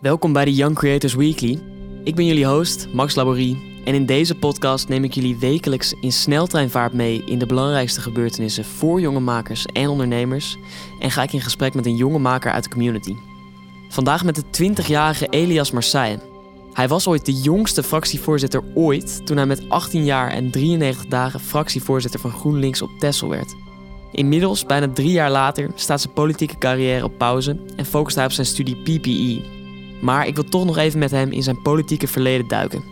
[0.00, 1.62] Welkom bij de Young Creators Weekly.
[2.04, 3.82] Ik ben jullie host, Max Laborie.
[3.84, 8.64] En in deze podcast neem ik jullie wekelijks in sneltreinvaart mee in de belangrijkste gebeurtenissen
[8.64, 10.56] voor jonge makers en ondernemers.
[11.00, 13.14] En ga ik in gesprek met een jonge maker uit de community.
[13.88, 16.20] Vandaag met de 20-jarige Elias Marseille.
[16.72, 21.40] Hij was ooit de jongste fractievoorzitter ooit toen hij met 18 jaar en 93 dagen
[21.40, 23.54] fractievoorzitter van GroenLinks op Texel werd.
[24.12, 28.32] Inmiddels, bijna drie jaar later, staat zijn politieke carrière op pauze en focust hij op
[28.32, 29.57] zijn studie PPE.
[30.00, 32.82] Maar ik wil toch nog even met hem in zijn politieke verleden duiken.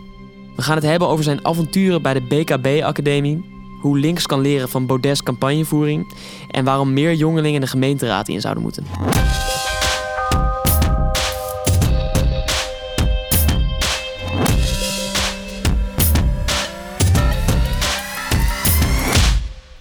[0.55, 3.45] We gaan het hebben over zijn avonturen bij de BKB-academie,
[3.81, 6.13] hoe links kan leren van Baudet's campagnevoering
[6.51, 8.85] en waarom meer jongelingen de gemeenteraad in zouden moeten.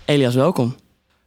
[0.05, 0.74] Elias, welkom.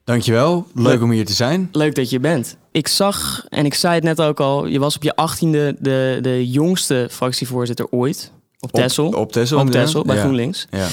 [0.09, 1.70] Dankjewel, leuk, om hier te zijn.
[1.72, 2.58] Leuk dat je bent.
[2.72, 6.20] Ik zag, en ik zei het net ook al, je was op je achttiende de,
[6.22, 8.31] de jongste fractievoorzitter ooit.
[8.59, 9.08] Op Texel.
[9.08, 9.59] Op, op Texel.
[9.59, 9.72] Op.
[9.72, 10.22] Texel, bij ja.
[10.22, 10.67] GroenLinks.
[10.70, 10.88] Ja.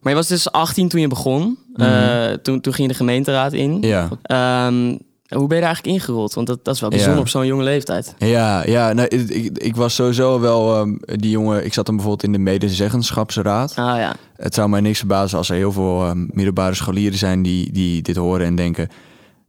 [0.00, 1.58] Maar je was dus 18 toen je begon.
[1.72, 1.82] Mhm.
[1.82, 3.82] Eh, toen, toen ging je de gemeenteraad in.
[3.82, 4.08] Ja.
[4.22, 4.96] Ehm,
[5.28, 6.34] hoe ben je daar eigenlijk ingerold?
[6.34, 7.22] Want dat, dat is wel bijzonder Ja.
[7.22, 8.14] op zo'n jonge leeftijd.
[8.18, 11.64] Ja, ja nou, ik, ik, ik was sowieso wel ehm, die jongen.
[11.64, 13.70] Ik zat dan bijvoorbeeld in de medezeggenschapsraad.
[13.76, 17.42] Ah ja, Het zou mij niks verbazen als er heel veel ehm, middelbare scholieren zijn
[17.42, 18.88] die, die dit horen en denken: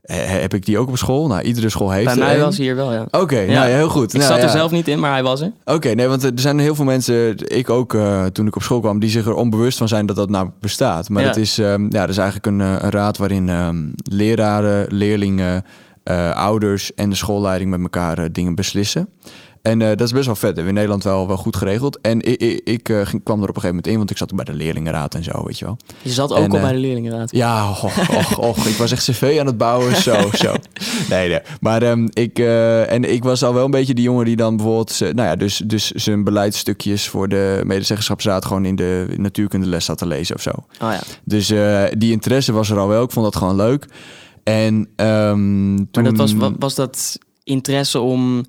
[0.05, 1.27] "Eh, heb ik die ook op school?
[1.27, 3.07] Nou, iedere school heeft bij mij was hij hier wel, ja.
[3.11, 3.53] Oké, Ja.
[3.53, 4.13] nou ja, heel goed.
[4.13, 5.51] Ik Nou, zat er zelf niet in, maar hij was er.
[5.65, 8.79] Oké, nee, want er zijn heel veel mensen, ik ook eh, toen ik op school
[8.79, 11.09] kwam, die zich er onbewust van zijn dat dat nou bestaat.
[11.09, 13.77] Maar dat, is, ehm, ja, dat is eigenlijk een, eh, een raad waarin ehm,
[14.11, 15.63] leraren, leerlingen,
[16.33, 19.09] ouders en de schoolleiding met elkaar dingen beslissen.
[19.65, 20.43] En eh, dat is best wel vet.
[20.43, 22.01] Hebben we in Nederland wel, wel goed geregeld.
[22.01, 24.17] En ik, ik, ik eh, ging, kwam er op een gegeven moment in, want ik
[24.17, 25.77] zat ook bij de leerlingenraad en zo, weet je wel.
[26.01, 27.31] Je zat ook En, al eh, bij de leerlingenraad.
[27.31, 30.53] Ja, och, och, och, ik was echt cv aan het bouwen, zo, zo.
[31.09, 31.39] Nee, nee.
[31.59, 32.39] Maar ehm, ik,
[32.89, 35.57] en ik was al wel een beetje die jongen die dan bijvoorbeeld, nou ja, dus,
[35.65, 40.49] dus zijn beleidsstukjes voor de medezeggenschapsraad gewoon in de natuurkundeles zat te lezen of zo.
[40.51, 41.01] Oh ja.
[41.23, 41.47] Dus
[41.97, 43.03] die interesse was er al wel.
[43.03, 43.85] Ik vond dat gewoon leuk.
[44.43, 46.03] En ehm Maar toen...
[46.03, 48.45] dat was, wa- was dat interesse om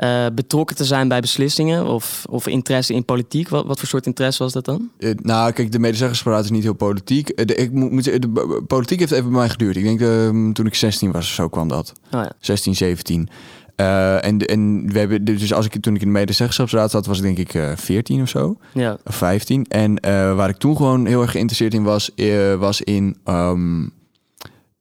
[0.00, 1.86] eh, betrokken te zijn bij beslissingen?
[1.86, 3.48] Of, of interesse in politiek?
[3.48, 4.90] Wat, wat voor soort interesse was dat dan?
[4.98, 7.28] Eh, nou, kijk, de medezeggenschapsraad is niet heel politiek.
[7.28, 9.76] Eh, de, ik moet, de b- politiek heeft even bij mij geduurd.
[9.76, 11.92] Ik denk ehm, toen ik 16 was of zo kwam dat.
[12.04, 12.32] Oh ja.
[12.40, 13.28] 16, 17.
[13.76, 17.16] Eh, en, en we hebben, dus als ik toen ik in de medezeggenschapsraad zat, was
[17.16, 18.98] ik denk ik eh 14 of zo, Ja.
[19.04, 19.64] of 15.
[19.68, 20.00] En
[20.36, 22.10] waar ik toen gewoon heel erg geïnteresseerd in was,
[22.58, 23.82] was in, ehm,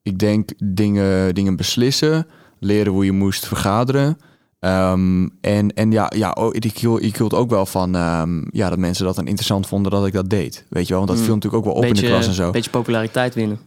[0.02, 2.28] ik denk dingen, dingen beslissen,
[2.60, 4.18] leren hoe je moest vergaderen.
[4.60, 8.78] Ehm, en, en ja, ja oh, ik, ik hield ook wel van ehm, ja, dat
[8.78, 10.66] mensen dat dan interessant vonden dat ik dat deed.
[10.70, 11.26] Weet je wel, want dat Mm.
[11.26, 12.52] viel natuurlijk ook wel op in de klas en zo.
[12.52, 13.60] beetje populariteit winnen.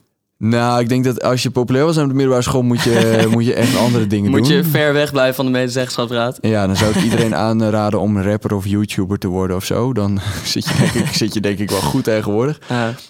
[0.44, 3.44] Nou, ik denk dat als je populair was aan de middelbare school, moet je, moet
[3.44, 4.56] je echt andere dingen Moet doen.
[4.56, 6.38] je ver weg blijven van de medezeggenschapsraad.
[6.40, 9.92] Ja, dan zou ik iedereen aanraden om rapper of YouTuber te worden of zo.
[9.92, 12.60] Dan zit je denk ik, zit je denk ik wel goed tegenwoordig.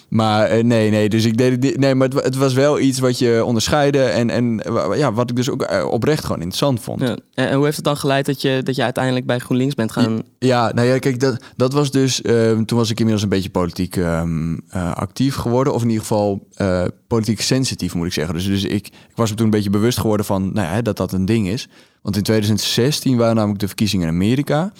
[0.09, 2.99] Maar eh, nee, nee, dus ik deed het Nee, maar het, het was wel iets
[2.99, 4.03] wat je onderscheidde.
[4.03, 4.61] En, en
[4.95, 7.01] ja, wat ik dus ook eh, oprecht gewoon interessant vond.
[7.01, 7.17] ja.
[7.33, 9.91] En en hoe heeft het dan geleid dat je, dat je uiteindelijk bij GroenLinks bent
[9.91, 10.21] gaan...
[10.39, 12.21] Ja, nou ja, kijk, dat, dat was dus.
[12.21, 15.73] eh, toen was ik inmiddels een beetje politiek ehm, eh, actief geworden.
[15.73, 16.83] Of in ieder geval eh,
[17.23, 18.33] politiek sensitief, moet ik zeggen.
[18.33, 20.97] Dus, dus ik, ik was me toen een beetje bewust geworden van nou ja, dat
[20.97, 21.67] dat een ding is.
[22.01, 24.71] Want in 2016 waren namelijk de verkiezingen in Amerika.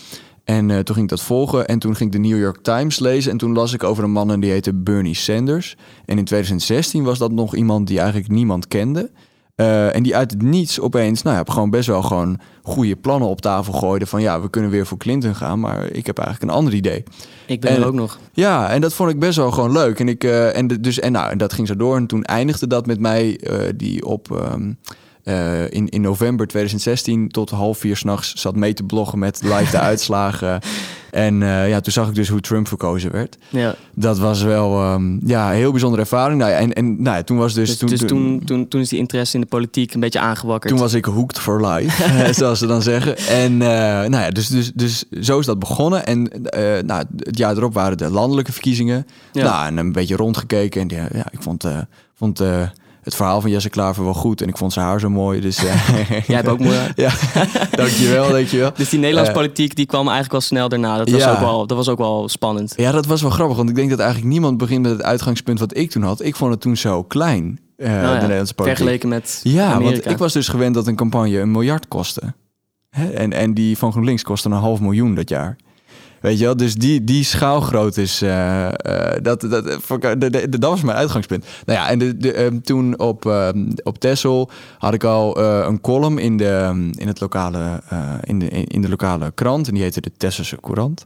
[0.43, 1.67] En eh, toen ging ik dat volgen.
[1.67, 3.31] En toen ging ik de New York Times lezen.
[3.31, 5.75] En toen las ik over een man en die heette Bernie Sanders.
[6.05, 9.11] En in 2016 was dat nog iemand die eigenlijk niemand kende.
[9.55, 13.29] Eh, en die uit het niets opeens, nou ja, gewoon best wel gewoon goede plannen
[13.29, 14.05] op tafel gooide.
[14.05, 17.03] Van ja, we kunnen weer voor Clinton gaan, maar ik heb eigenlijk een ander idee.
[17.47, 18.19] Ik ben En- er ook nog.
[18.33, 19.99] Ja, en dat vond ik best wel gewoon leuk.
[19.99, 21.95] En, ik, eh, en, de- dus, en, nou, en dat ging zo door.
[21.95, 24.71] En toen eindigde dat met mij, eh, die op ehm,
[25.23, 29.71] eh, in, in november 2016 tot half vier s'nachts zat mee te bloggen met live
[29.71, 30.61] de uitslagen.
[31.11, 33.37] En eh, ja, toen zag ik dus hoe Trump verkozen werd.
[33.49, 33.75] Ja.
[33.93, 36.39] Dat was wel ehm, ja, een heel bijzondere ervaring.
[36.39, 37.77] Nou ja, en, en nou ja, toen was dus...
[37.77, 40.73] Dus, dus toen, toen, toen, is die interesse in de politiek een beetje aangewakkerd.
[40.73, 43.17] Toen was ik hooked for life, zoals ze dan zeggen.
[43.17, 43.67] En eh,
[44.09, 46.05] nou ja, dus, dus, dus zo is dat begonnen.
[46.05, 46.29] En
[46.85, 49.07] nou, het jaar erop waren de landelijke verkiezingen.
[49.31, 49.43] Ja.
[49.43, 50.81] Nou, en een beetje rondgekeken.
[50.81, 51.65] En ja, ja, ik vond,
[52.15, 52.41] vond
[53.03, 54.41] het verhaal van Jesse Klaver wel goed.
[54.41, 55.39] En ik vond zijn haar zo mooi.
[55.41, 56.91] Dus eh, Jij hebt ook mooi haar.
[56.95, 57.11] ja,
[57.81, 58.71] dankjewel, dankjewel.
[58.75, 60.97] Dus die Nederlandse Eh, politiek die kwam eigenlijk wel snel daarna.
[60.97, 61.31] Dat was, Ja.
[61.31, 62.73] ook, wel, dat was ook wel spannend.
[62.77, 63.57] Ja, dat was wel grappig.
[63.57, 66.21] Want ik denk dat eigenlijk niemand begint met het uitgangspunt wat ik toen had.
[66.23, 68.77] Ik vond het toen zo klein, Nou ja, de Nederlandse politiek.
[68.77, 69.91] Vergeleken met Ja, Amerika.
[70.01, 72.33] want ik was dus gewend dat een campagne een miljard kostte.
[72.89, 73.09] Hè?
[73.11, 75.55] En, en die van GroenLinks kostte een half miljoen dat jaar.
[76.23, 76.57] Weet je wel?
[76.57, 78.21] Dus die, die schaalgroot is...
[78.21, 78.67] eh,
[79.21, 79.79] dat, dat,
[80.49, 81.45] dat was mijn uitgangspunt.
[81.65, 85.65] Nou ja, en de, de, ehm, toen op, ehm, op Texel had ik al eh,
[85.67, 87.81] een column in de, ehm, in, het lokale,
[88.23, 89.67] in, de, in de lokale krant.
[89.67, 91.03] En die heette de Tesselse Courant.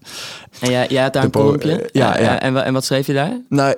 [0.59, 1.89] En jij, jij had daar De een kolompje?
[1.91, 2.39] ja, ja.
[2.39, 3.41] En, en wat schreef je daar?
[3.49, 3.71] Nou,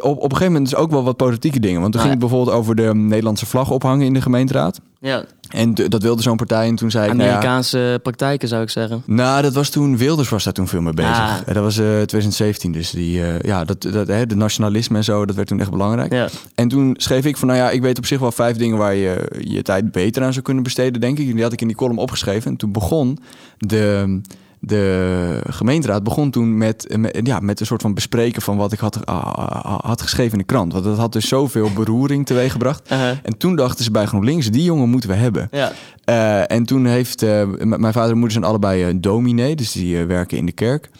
[0.00, 1.80] op, op een gegeven moment dus ook wel wat politieke dingen.
[1.80, 4.80] Want toen Ah, ging het bijvoorbeeld over de Nederlandse vlag ophangen in de gemeenteraad.
[5.00, 6.68] Ja, En dat wilde zo'n partij.
[6.68, 9.02] En toen zei ik, nou ja, Amerikaanse praktijken zou ik zeggen.
[9.06, 11.18] Nou, dat was toen Wilders was daar toen veel mee bezig.
[11.18, 11.36] Ah.
[11.46, 15.04] Eh, Dat was eh 2017, dus die, eh, ja, dat, dat, hè, de nationalisme en
[15.04, 16.12] zo, dat werd toen echt belangrijk.
[16.12, 16.28] Ja.
[16.54, 18.94] En toen schreef ik van, nou ja, ik weet op zich wel vijf dingen waar
[18.94, 21.28] je je tijd beter aan zou kunnen besteden, denk ik.
[21.28, 22.50] En die had ik in die column opgeschreven.
[22.50, 23.18] En toen begon
[23.58, 24.20] de,
[24.60, 28.78] de gemeenteraad begon toen met, met, ja, met een soort van bespreken van wat ik
[28.78, 30.72] had, ah, had geschreven in de krant.
[30.72, 32.92] Want dat had dus zoveel beroering teweeggebracht.
[32.92, 33.08] Uh-huh.
[33.22, 35.48] En toen dachten ze bij GroenLinks, die jongen moeten we hebben.
[35.50, 35.72] Ja.
[36.04, 40.04] Eh, en toen heeft eh, mijn vader en moeder zijn allebei eh, dominee, dus die
[40.04, 40.90] werken in de kerk.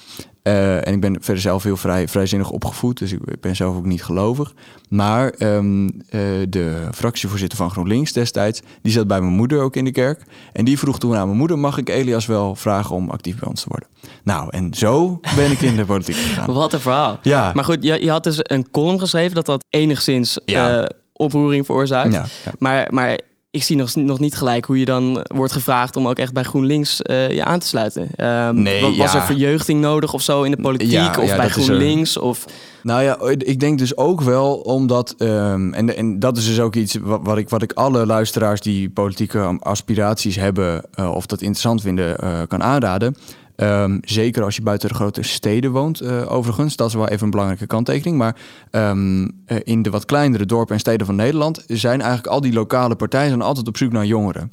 [0.43, 3.85] Eh, en ik ben verder zelf heel vrij, vrijzinnig opgevoed, dus ik ben zelf ook
[3.85, 4.55] niet gelovig.
[4.89, 9.85] Maar ehm, eh, de fractievoorzitter van GroenLinks destijds, die zat bij mijn moeder ook in
[9.85, 10.23] de kerk.
[10.53, 13.49] En die vroeg toen aan mijn moeder, mag ik Elias wel vragen om actief bij
[13.49, 13.89] ons te worden?
[14.25, 16.53] Nou, en zo ben ik in de politiek gegaan.
[16.53, 17.19] Wat een verhaal.
[17.23, 20.81] Ja, Maar goed, je, je had dus een column geschreven dat dat enigszins Ja.
[20.83, 22.13] eh, oproering veroorzaakt.
[22.13, 22.53] ja, ja.
[22.59, 23.19] Maar, maar
[23.59, 26.43] ik zie nog, nog niet gelijk hoe je dan wordt gevraagd om ook echt bij
[26.43, 28.09] GroenLinks eh, je aan te sluiten.
[28.17, 29.19] Ehm, Nee, wa- was ja.
[29.19, 31.49] er verjeugding nodig of zo in de politiek Ja, of ja, bij.
[31.49, 32.17] GroenLinks?
[32.19, 32.45] Of,
[32.83, 36.75] Nou ja, ik denk dus ook wel omdat, ehm, en, en dat is dus ook
[36.75, 41.41] iets wat, wat, ik, wat ik alle luisteraars die politieke aspiraties hebben eh, of dat
[41.41, 43.17] interessant vinden, eh, kan aanraden.
[43.59, 46.77] Ehm, zeker als je buiten de grote steden woont, eh, overigens.
[46.77, 48.19] Dat is wel even een belangrijke kanttekening.
[48.19, 48.37] Maar
[48.71, 52.53] ehm, eh, in de wat kleinere dorpen en steden van Nederland zijn eigenlijk al die
[52.53, 54.49] lokale partijen zijn altijd op zoek naar jongeren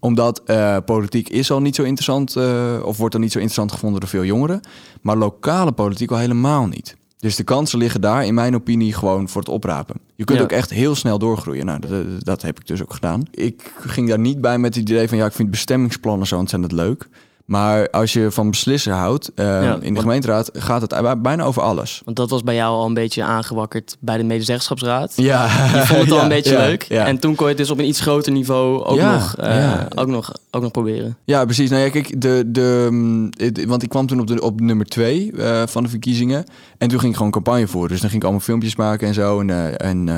[0.00, 3.72] omdat eh, politiek is al niet zo interessant, eh, of wordt al niet zo interessant
[3.72, 4.60] gevonden door veel jongeren.
[5.02, 6.96] Maar lokale politiek al helemaal niet.
[7.18, 9.96] Dus de kansen liggen daar, in mijn opinie, gewoon voor het oprapen.
[10.14, 10.44] Je kunt Ja.
[10.44, 11.66] ook echt heel snel doorgroeien.
[11.66, 13.22] Nou, dat, dat- dat heb ik dus ook gedaan.
[13.30, 16.72] Ik ging daar niet bij met het idee van, ja, ik vind bestemmingsplannen zo ontzettend
[16.72, 17.08] leuk.
[17.46, 21.42] Maar als je van beslissen houdt, eh, Ja, in de want- gemeenteraad gaat het bijna
[21.44, 22.02] over alles.
[22.04, 25.12] want dat was bij jou al een beetje aangewakkerd bij de medezeggenschapsraad.
[25.16, 26.82] Ja, Je vond het al Ja, een beetje ja, leuk.
[26.82, 30.06] En toen kon je het dus op een iets groter niveau ook, nog, eh, ook,
[30.06, 31.16] nog, ook nog proberen.
[31.24, 31.70] Ja, precies.
[31.70, 34.86] Nou ja, kijk, de, de, mm, het- want ik kwam toen op, de, op nummer
[34.86, 36.44] twee eh, van de verkiezingen.
[36.78, 37.90] En toen ging ik gewoon campagne voeren.
[37.90, 39.40] Dus dan ging ik allemaal filmpjes maken en zo.
[39.40, 40.08] En, eh, en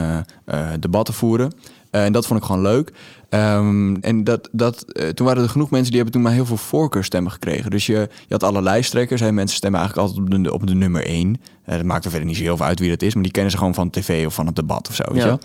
[0.81, 1.53] debatten voeren.
[1.91, 2.93] En dat vond ik gewoon leuk.
[3.29, 6.47] Ehm, en dat, dat, eh, toen waren er genoeg mensen die hebben toen maar heel
[6.47, 7.71] veel voorkeurstemmen gekregen.
[7.71, 9.21] Dus je, je had alle lijsttrekkers.
[9.21, 11.37] Hè, mensen stemmen eigenlijk altijd op de, op de nummer één.
[11.65, 13.15] Eh, dat maakt er verder niet zo heel veel uit wie dat is.
[13.15, 15.05] Maar die kennen ze gewoon van tv of van het debat of zo.
[15.13, 15.27] Weet Ja.
[15.27, 15.39] je?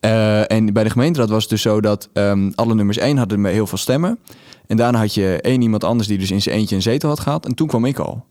[0.00, 3.40] Eh, en bij de gemeenteraad was het dus zo dat ehm, alle nummers één hadden
[3.40, 4.18] met heel veel stemmen.
[4.66, 7.20] En daarna had je één iemand anders die dus in zijn eentje een zetel had
[7.20, 7.46] gehad.
[7.46, 8.24] En toen kwam ik al.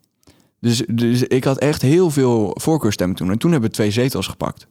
[0.59, 3.31] Dus, dus ik had echt heel veel voorkeurstemmen toen.
[3.31, 4.67] En toen hebben we twee zetels gepakt.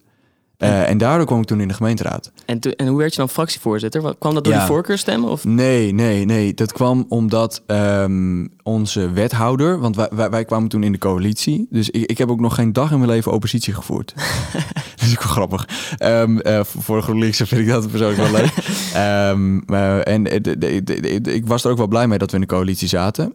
[0.62, 2.32] Eh, en daardoor kwam ik toen in de gemeenteraad.
[2.47, 4.14] En, en hoe werd je dan fractievoorzitter?
[4.19, 4.59] Kwam dat door Ja.
[4.59, 5.31] die voorkeurstemmen?
[5.31, 5.44] Of?
[5.44, 6.55] Nee, nee, nee.
[6.55, 9.79] Dat kwam omdat ehm, onze wethouder...
[9.81, 11.67] Want wij, wij, wij kwamen toen in de coalitie.
[11.70, 14.12] Dus ik, ik heb ook nog geen dag in mijn leven oppositie gevoerd.
[14.97, 15.69] dat is ook wel grappig.
[15.99, 18.50] Ehm, eh, voor GroenLinks vind ik dat persoonlijk wel leuk.
[18.94, 19.58] Ehm,
[20.03, 22.37] en eh, de- de- de- de- ik was er ook wel blij mee dat we
[22.37, 23.32] in de coalitie zaten.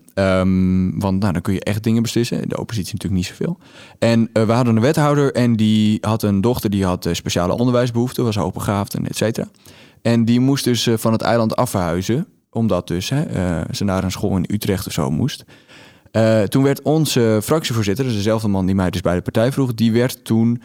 [1.00, 2.50] Want nou, dan kun je echt dingen beslissen.
[2.50, 3.58] De oppositie natuurlijk niet zoveel.
[4.00, 6.70] En we hadden een wethouder en die had een dochter...
[6.70, 9.48] die had speciale onderwijsbehoeften, was hoogbegaafd en et cetera.
[10.02, 12.28] En die moest dus eh, van het eiland afverhuizen.
[12.52, 15.44] Omdat dus hè, eh, ze naar een school in Utrecht of zo moest.
[16.12, 19.74] Eh, toen werd onze fractievoorzitter, dus dezelfde man die mij dus bij de partij vroeg...
[19.74, 20.62] die werd toen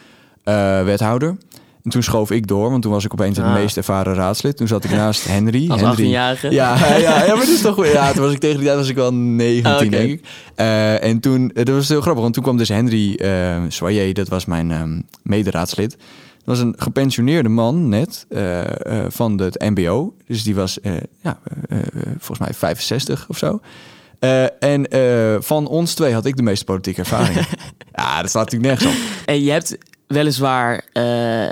[0.84, 1.36] wethouder.
[1.84, 3.54] En toen schoof ik door, want toen was ik opeens het Ah.
[3.54, 4.56] meest ervaren raadslid.
[4.56, 5.70] Toen zat ik naast Henry.
[5.70, 6.50] Als Henry 18-jarige?
[6.50, 7.86] ja, ja, ja, maar dat is toch.
[7.86, 10.24] Ja, toen was ik tegen die tijd was ik wel 19, Ah, denk ik.
[11.02, 14.44] En toen, dat was heel grappig, want toen kwam dus Henry eh Soyer, dat was
[14.44, 15.96] mijn ehm mederaadslid.
[16.44, 18.60] Dat was een gepensioneerde man net eh,
[19.04, 20.14] eh, van het MBO.
[20.26, 21.38] Dus die was eh, ja,
[22.18, 23.60] volgens mij 65 of zo.
[24.58, 24.86] En
[25.42, 27.36] van ons twee had ik de meeste politieke ervaring.
[27.94, 29.26] ja, dat staat natuurlijk nergens op.
[29.26, 30.84] En je hebt weliswaar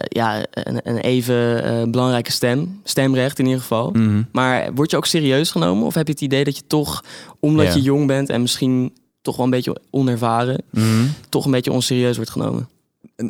[0.08, 3.90] ja, een, een even belangrijke stem, stemrecht in ieder geval.
[3.90, 4.22] Mhm.
[4.32, 5.86] Maar word je ook serieus genomen?
[5.86, 7.04] Of heb je het idee dat je toch,
[7.40, 7.74] omdat Ja.
[7.74, 8.92] je jong bent en misschien
[9.22, 11.04] toch wel een beetje onervaren, Mhm.
[11.28, 12.68] toch een beetje onserieus wordt genomen?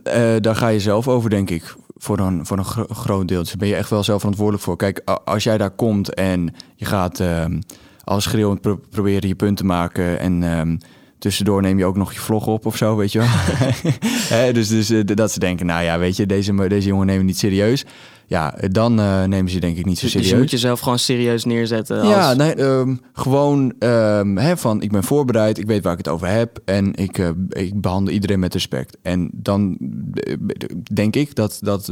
[0.03, 3.43] Eh, daar ga je zelf over, denk ik, voor een, voor een gro- groot deel.
[3.43, 4.77] Dus ben je echt wel zelf verantwoordelijk voor.
[4.77, 7.59] Kijk, als jij daar komt en je gaat ehm
[8.05, 10.19] als schreeuwend pro- proberen je punt te maken...
[10.19, 10.77] en ehm,
[11.19, 13.29] tussendoor neem je ook nog je vlog op of zo, weet je wel.
[14.53, 17.27] Dus dus eh, dat ze denken, nou ja, weet je, deze, deze jongen nemen we
[17.27, 17.85] niet serieus.
[18.31, 20.23] Ja, dan uh, nemen ze denk ik niet zo serieus.
[20.23, 22.01] Dus je moet jezelf gewoon serieus neerzetten.
[22.01, 22.09] Als...
[22.09, 26.09] Ja, nee, um, gewoon um, hè, van ik ben voorbereid, ik weet waar ik het
[26.09, 28.97] over heb en ik, uh, ik behandel iedereen met respect.
[29.03, 30.35] En dan uh,
[30.93, 31.91] denk ik dat, dat,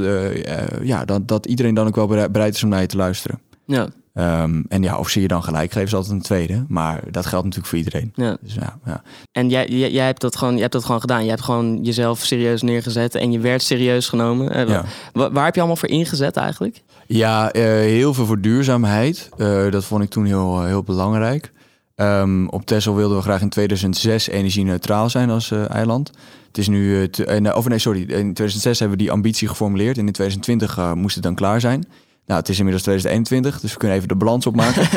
[0.83, 3.41] ja, dat, dat iedereen dan ook wel bereid is om naar je te luisteren.
[3.65, 3.89] Ja.
[4.19, 6.65] Um, en ja, of zie je dan gelijk geven is altijd een tweede.
[6.69, 8.13] Maar dat geldt natuurlijk voor iedereen.
[8.15, 8.37] Ja.
[8.41, 9.03] Dus, ja, ja.
[9.33, 11.23] En jij, jij, jij, hebt dat gewoon, jij hebt dat gewoon gedaan.
[11.25, 14.57] Je hebt gewoon jezelf serieus neergezet en je werd serieus genomen.
[14.59, 14.85] Uh, Ja.
[15.13, 16.83] waar, waar heb je allemaal voor ingezet eigenlijk?
[17.07, 19.29] Ja, uh, heel veel voor duurzaamheid.
[19.37, 21.53] Uh, dat vond ik toen heel, heel belangrijk.
[21.97, 26.11] Um, op Texel wilden we graag in 2006 energie-neutraal zijn als eiland.
[26.47, 29.99] Het is nu, te, of nee, sorry, in 2006 hebben we die ambitie geformuleerd.
[29.99, 31.87] En in 2020 moest het dan klaar zijn.
[32.29, 34.83] Nou, het is inmiddels 2021, dus we kunnen even de balans opmaken.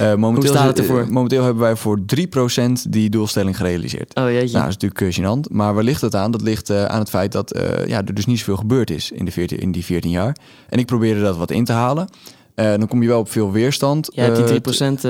[0.00, 1.06] uh, momenteel, Hoe staat het ervoor?
[1.10, 4.14] momenteel hebben wij voor 3% die doelstelling gerealiseerd.
[4.14, 4.58] Oh jeetje.
[4.58, 5.50] Nou, dat is natuurlijk uh, gênant.
[5.50, 6.30] Maar waar ligt het aan?
[6.30, 9.30] Dat ligt aan het feit dat ja, er dus niet zoveel gebeurd is in, de
[9.30, 10.36] 14, in die 14 jaar.
[10.68, 12.08] En ik probeerde dat wat in te halen.
[12.54, 14.08] dan kom je wel op veel weerstand.
[14.12, 15.00] Ja, die 3%...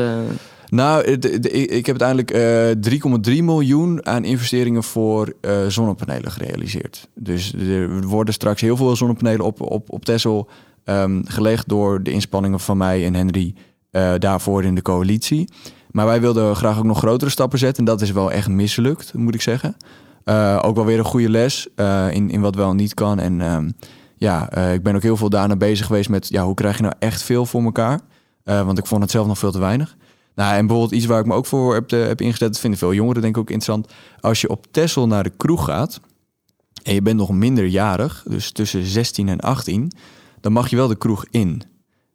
[0.68, 2.82] Nou, de, de, ik heb uiteindelijk
[3.32, 7.08] uh, 3,3 miljoen aan investeringen voor uh, zonnepanelen gerealiseerd.
[7.14, 10.48] Dus er worden straks heel veel zonnepanelen op, op, op Texel
[10.88, 13.54] um, gelegd door de inspanningen van mij en Henry
[13.90, 15.48] uh, daarvoor in de coalitie.
[15.90, 17.78] Maar wij wilden graag ook nog grotere stappen zetten.
[17.78, 19.76] En dat is wel echt mislukt, moet ik zeggen.
[20.24, 23.18] Uh, ook wel weer een goede les uh, in, in wat wel niet kan.
[23.18, 23.74] En um,
[24.16, 26.28] ja, ik ben ook heel veel daarna bezig geweest met...
[26.28, 28.00] Ja, hoe krijg je nou echt veel voor elkaar?
[28.44, 29.96] want ik vond het zelf nog veel te weinig.
[30.34, 32.48] Nou, en bijvoorbeeld iets waar ik me ook voor heb, heb ingezet...
[32.48, 33.92] dat vinden veel jongeren denk ik ook interessant.
[34.20, 36.00] Als je op Texel naar de kroeg gaat...
[36.82, 39.92] en je bent nog minderjarig, dus tussen 16 en 18
[40.46, 41.62] dan mag je wel de kroeg in.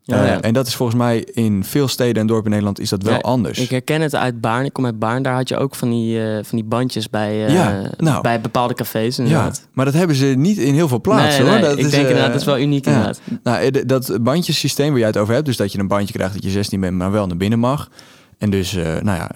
[0.02, 0.38] Ja, ja.
[0.38, 3.04] Uh, en dat is volgens mij in veel steden en dorpen in Nederland is dat
[3.04, 3.60] wel Ja, anders.
[3.60, 4.66] Ik herken het uit Baarn.
[4.66, 5.24] Ik kom uit Baarn.
[5.24, 8.22] Daar had je ook van die, uh, van die bandjes bij, uh, Ja, nou.
[8.22, 9.16] bij bepaalde cafés.
[9.16, 9.68] ja, Inderdaad.
[9.74, 11.60] maar dat hebben ze niet in heel veel plaatsen nee, hoor.
[11.62, 12.92] nee, Dat ik is, denk eh, inderdaad, dat is wel uniek ja.
[12.92, 13.22] inderdaad.
[13.44, 16.34] Nou, eh, dat bandjesysteem waar jij het over hebt, dus dat je een bandje krijgt
[16.34, 17.90] dat je 16 bent, maar wel naar binnen mag.
[18.38, 19.32] En dus, nou ja,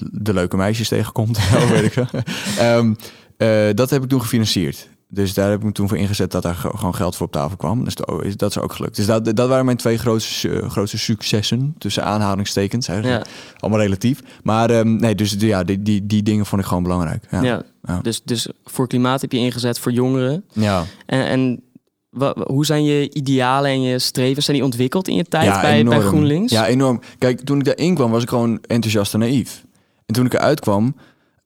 [0.00, 1.38] de leuke meisjes tegenkomt,
[1.70, 2.04] weet ik
[2.60, 2.96] um,
[3.38, 4.88] uh, dat heb ik toen gefinancierd.
[5.08, 7.56] Dus daar heb ik me toen voor ingezet dat daar gewoon geld voor op tafel
[7.56, 7.84] kwam.
[7.84, 7.94] Dus
[8.36, 8.96] dat is ook gelukt.
[8.96, 11.74] Dus dat, dat waren mijn twee grootste, uh, grootste successen.
[11.78, 12.86] Tussen aanhalingstekens.
[12.86, 13.24] Ja.
[13.58, 14.20] Allemaal relatief.
[14.42, 17.24] Maar um, nee, dus ja, die, die, die dingen vond ik gewoon belangrijk.
[17.30, 17.42] Ja.
[17.42, 17.62] Ja.
[17.82, 18.00] Ja.
[18.02, 20.44] Dus, dus voor klimaat heb je ingezet, voor jongeren.
[20.52, 20.84] ja.
[21.06, 21.60] En, en
[22.46, 25.84] hoe zijn je idealen en je strevens zijn die ontwikkeld in je tijd Ja, bij,
[25.84, 26.00] bij.
[26.00, 26.52] GroenLinks?
[26.52, 27.00] Ja, enorm.
[27.18, 29.64] Kijk, toen ik daarin kwam, was ik gewoon enthousiast en naïef.
[30.06, 30.96] En toen ik eruit kwam,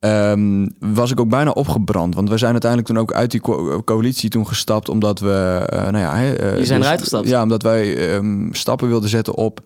[0.01, 2.15] ehm, was ik ook bijna opgebrand.
[2.15, 5.83] Want we zijn uiteindelijk toen ook uit die co- coalitie toen gestapt, omdat we, eh,
[5.83, 6.17] nou ja...
[6.17, 7.29] Hè, eh, Je zijn eruit gestapt?
[7.29, 9.61] Ja, omdat wij ehm, stappen wilden zetten op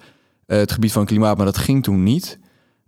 [0.46, 2.38] eh, het gebied van klimaat, maar dat ging toen niet.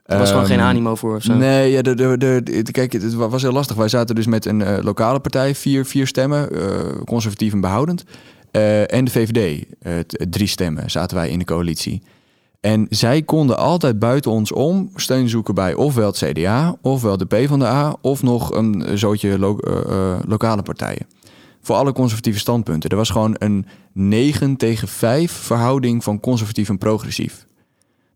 [0.05, 1.35] er was gewoon Ehm, geen animo voor of zo.
[1.35, 3.77] Nee, ja, de, de, kijk, het was heel lastig.
[3.77, 6.49] Wij zaten dus met een lokale partij, vier, vier stemmen,
[7.05, 8.05] conservatief en behoudend.
[8.51, 9.65] Eh, en de VVD,
[10.31, 12.03] drie stemmen, zaten wij in de coalitie.
[12.61, 17.27] En zij konden altijd buiten ons om steun zoeken bij ofwel het CDA, ofwel de
[17.27, 21.07] PvdA, of nog een zootje eh, eh, lokale partijen.
[21.61, 22.91] Voor alle conservatieve standpunten.
[22.91, 27.47] Er was gewoon een 9 tegen 5 verhouding van conservatief en progressief.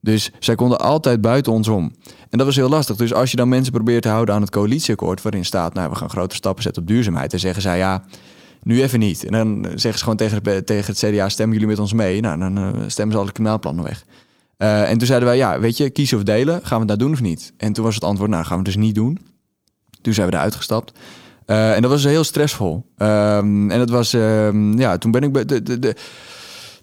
[0.01, 1.93] Dus zij konden altijd buiten ons om.
[2.31, 2.97] En dat was heel lastig.
[2.97, 5.23] Dus als je dan mensen probeert te houden aan het coalitieakkoord...
[5.23, 7.31] waarin staat, nou, we gaan grote stappen zetten op duurzaamheid...
[7.31, 8.05] dan zeggen zij, ja,
[8.63, 9.25] nu even niet.
[9.25, 12.21] En dan zeggen ze gewoon tegen tegen het CDA, stemmen jullie met ons mee?
[12.21, 14.05] Nou, dan eh, stemmen ze alle klimaatplannen weg.
[14.61, 16.61] Eh, en toen zeiden wij, ja, weet je, kiezen of delen.
[16.63, 17.53] Gaan we dat doen of niet?
[17.57, 19.19] En toen was het antwoord, nou, gaan we dus niet doen.
[20.03, 20.99] Toen zijn we eruit gestapt.
[21.47, 22.87] Eh, en dat was heel stressvol.
[22.97, 25.49] Ehm, en dat was, ehm, ja, toen ben ik...
[25.49, 25.95] De, de, de,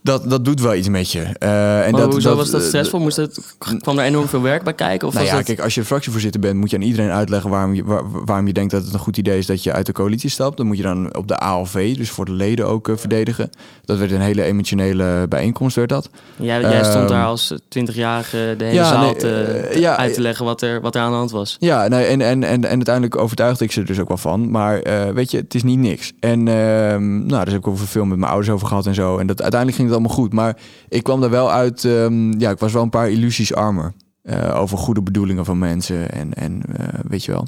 [0.07, 1.19] dat, dat doet wel iets met je.
[1.21, 2.99] Eh, en Maar dat, hoezo dat, was dat eh, stressvol?
[2.99, 5.07] Moest het, kwam er enorm veel werk bij kijken?
[5.07, 5.47] Of nou was ja, dat...
[5.47, 8.53] kijk, als je fractievoorzitter bent, moet je aan iedereen uitleggen waarom je, waar- waarom je
[8.53, 10.57] denkt dat het een goed idee is dat je uit de coalitie stapt.
[10.57, 13.49] Dan moet je dan op de ALV, dus voor de leden ook eh, verdedigen.
[13.85, 16.09] Dat werd een hele emotionele bijeenkomst, werd dat.
[16.35, 19.95] Jij, jij stond Ehm, daar als 20-jarige de hele ja, zaal nee, te, te- ja,
[19.97, 21.55] uit te leggen wat er, wat er aan de hand was.
[21.59, 24.51] Ja, nee, en, en, en, en uiteindelijk overtuigde ik ze er dus ook wel van.
[24.51, 24.81] Maar
[25.13, 26.13] weet je, het is niet niks.
[26.19, 29.17] En ehm, nou, daar heb ik over veel met mijn ouders over gehad en zo.
[29.17, 30.33] En dat, uiteindelijk ging het allemaal goed.
[30.33, 30.57] Maar
[30.89, 33.93] ik kwam daar wel uit, ehm, ja, ik was wel een paar illusies armer.
[34.23, 37.47] eh, over goede bedoelingen van mensen en, en eh, weet je wel.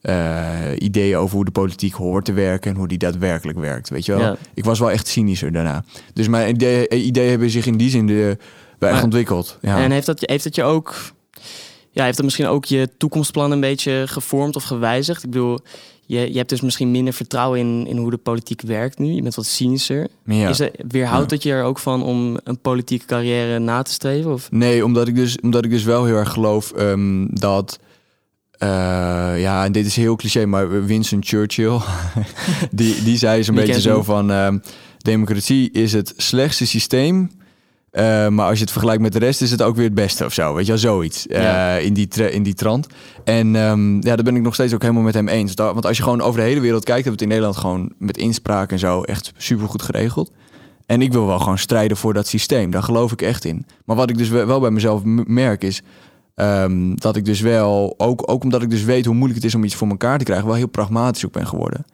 [0.00, 4.04] eh, ideeën over hoe de politiek hoort te werken en hoe die daadwerkelijk werkt, weet
[4.06, 4.20] je wel.
[4.20, 4.36] Ja.
[4.54, 5.84] Ik was wel echt cynischer daarna.
[6.12, 6.54] Dus mijn
[6.90, 8.36] ideeën hebben zich in die zin de,
[8.78, 9.58] Maar- ontwikkeld.
[9.60, 9.78] Ja.
[9.82, 10.94] En heeft dat, heeft dat je ook...
[11.96, 15.24] Ja, heeft dat misschien ook je toekomstplan een beetje gevormd of gewijzigd?
[15.24, 15.58] Ik bedoel,
[16.06, 19.12] je, je hebt dus misschien minder vertrouwen in, in hoe de politiek werkt nu.
[19.12, 20.08] Je bent wat cynischer.
[20.24, 20.48] ja.
[20.48, 21.34] Is er, weerhoudt Ja.
[21.36, 24.32] het je er ook van om een politieke carrière na te streven?
[24.32, 24.48] Of?
[24.50, 27.78] Nee, omdat ik dus, omdat ik dus wel heel erg geloof ehm, dat.
[28.58, 28.68] eh,
[29.40, 31.78] ja, en dit is heel cliché, maar Winston Churchill,
[32.70, 34.30] die, die zei zo'n beetje zo van.
[34.30, 34.58] ehm,
[34.98, 37.30] democratie is het slechtste systeem.
[37.96, 40.24] Eh, maar als je het vergelijkt met de rest, is het ook weer het beste
[40.24, 40.54] of zo.
[40.54, 41.26] Weet je wel, zoiets.
[41.26, 41.76] eh, Ja.
[41.76, 42.86] in, die in die trant.
[43.24, 45.54] En ehm, ja, daar ben ik nog steeds ook helemaal met hem eens.
[45.54, 47.92] Want als je gewoon over de hele wereld kijkt, hebben we het in Nederland gewoon
[47.98, 50.32] met inspraak en zo echt super goed geregeld.
[50.86, 52.70] En ik wil wel gewoon strijden voor dat systeem.
[52.70, 53.66] Daar geloof ik echt in.
[53.84, 55.82] Maar wat ik dus wel bij mezelf merk is.
[56.34, 59.54] ehm, dat ik dus wel, ook, ook omdat ik dus weet hoe moeilijk het is
[59.54, 61.84] om iets voor elkaar te krijgen, wel heel pragmatisch ook ben geworden.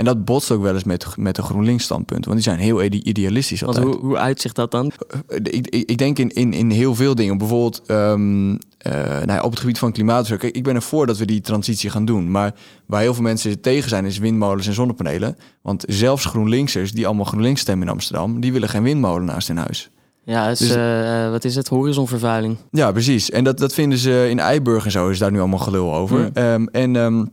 [0.00, 2.30] En dat botst ook wel eens met, met de GroenLinks standpunten.
[2.30, 3.94] Want die zijn heel ide- idealistisch Want altijd.
[3.94, 4.92] hoe, hoe uitzicht dat dan?
[5.28, 7.38] Eh, Ik, ik, ik denk in, in, in heel veel dingen.
[7.38, 10.26] Bijvoorbeeld ehm, eh, nou ja, op het gebied van klimaat.
[10.36, 12.30] Kijk, ik ben ervoor dat we die transitie gaan doen.
[12.30, 12.54] Maar
[12.86, 15.36] waar heel veel mensen tegen zijn, is windmolens en zonnepanelen.
[15.62, 19.56] Want zelfs GroenLinksers, die allemaal GroenLinks stemmen in Amsterdam, die willen geen windmolen naast hun
[19.56, 19.90] huis.
[20.24, 21.68] Ja, Dus- eh, eh, wat is het?
[21.68, 22.56] Horizonvervuiling.
[22.70, 23.30] Ja, precies.
[23.30, 26.18] En dat, dat vinden ze in Eiburg en zo is daar nu allemaal gelul over.
[26.18, 26.30] Hmm.
[26.32, 27.24] Ehm, en ehm,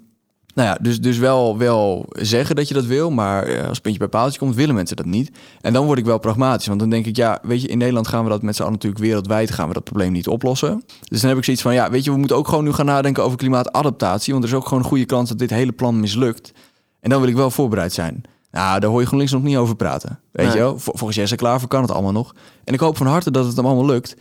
[0.57, 3.99] nou ja, dus, dus wel, wel zeggen dat je dat wil, maar eh, als puntje
[3.99, 5.31] bij paaltje komt, willen mensen dat niet.
[5.61, 8.07] En dan word ik wel pragmatisch, want dan denk ik, ja, weet je, in Nederland
[8.07, 10.83] gaan we dat met z'n allen natuurlijk wereldwijd gaan we dat probleem niet oplossen.
[11.01, 12.85] Dus dan heb ik zoiets van, ja, weet je, we moeten ook gewoon nu gaan
[12.85, 15.99] nadenken over klimaatadaptatie, want er is ook gewoon een goede kans dat dit hele plan
[15.99, 16.51] mislukt.
[16.99, 18.21] En dan wil ik wel voorbereid zijn.
[18.51, 20.19] Nou, daar hoor je GroenLinks nog niet over praten.
[20.31, 20.55] Weet Nee.
[20.55, 20.79] je wel?
[20.79, 22.33] Vol- Volgens Jesse Klaver kan het allemaal nog.
[22.63, 24.15] En ik hoop van harte dat het hem allemaal lukt.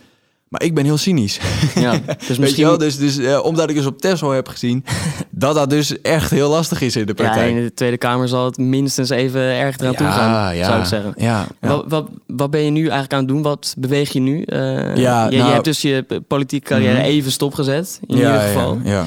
[0.49, 1.39] Maar ik ben heel cynisch.
[1.75, 2.65] Ja, dus misschien...
[2.65, 2.77] wel?
[2.77, 4.83] Dus, dus eh, omdat ik dus op Tesla heb gezien
[5.29, 7.49] dat dat dus echt heel lastig is in de ja, praktijk.
[7.55, 11.13] in de Tweede Kamer zal het minstens even erg eraan toe gaan, zou ik zeggen.
[11.17, 11.67] Ja, ja.
[11.67, 13.41] Wat, wat, wat ben je nu eigenlijk aan het doen?
[13.41, 14.41] Wat beweeg je nu?
[14.43, 17.03] Eh, Ja, je, je nou- hebt dus je politieke carrière Mhm.
[17.05, 18.79] even stopgezet, in ja, ieder geval.
[18.83, 19.05] Ja, ja.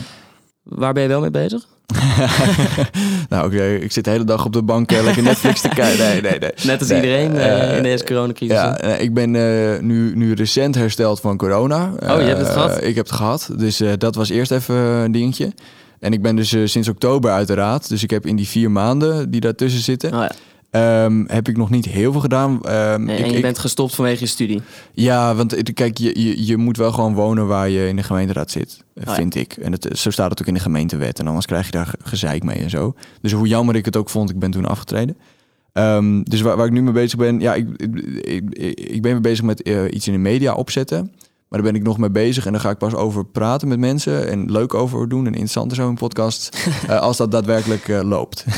[0.63, 1.67] Waar ben je wel mee bezig?
[3.29, 6.05] nou, oké, ik zit de hele dag op de bank eh, lekker Netflix te kijken.
[6.05, 6.51] Nee, nee, nee.
[6.63, 8.57] Net als Nee, iedereen eh, in deze coronacrisis.
[8.57, 9.31] Ja, ik ben
[9.87, 11.93] nu, nu recent hersteld van corona.
[12.03, 12.83] Oh, je hebt het Eh, gehad?
[12.83, 13.51] Ik heb het gehad.
[13.57, 15.53] Dus dat was eerst even een dingetje.
[16.01, 17.89] En ik ben dus sinds oktober uit de raad.
[17.89, 20.13] Dus ik heb in die vier maanden die daartussen zitten...
[20.15, 20.31] Oh, ja.
[20.71, 22.63] Ehm, heb ik nog niet heel veel gedaan.
[22.63, 24.61] Ehm, En ik, je ik- bent gestopt vanwege je studie.
[24.93, 28.51] Ja, want kijk, je, je, je moet wel gewoon wonen waar je in de gemeenteraad
[28.51, 29.15] zit, Oh ja.
[29.15, 29.53] vind ik.
[29.53, 31.19] En het, zo staat het ook in de gemeentewet.
[31.19, 32.95] En anders krijg je daar ge- gezeik mee en zo.
[33.21, 35.17] Dus hoe jammer ik het ook vond, ik ben toen afgetreden.
[35.73, 37.69] Ehm, dus waar, waar ik nu mee bezig ben, ja, ik,
[38.75, 41.13] ik, ben mee bezig met eh, iets in de media opzetten.
[41.51, 43.79] Maar daar ben ik nog mee bezig en daar ga ik pas over praten met
[43.79, 46.49] mensen en leuk over doen en interessant en zo in podcasts.
[46.89, 48.45] eh, als dat daadwerkelijk eh, loopt.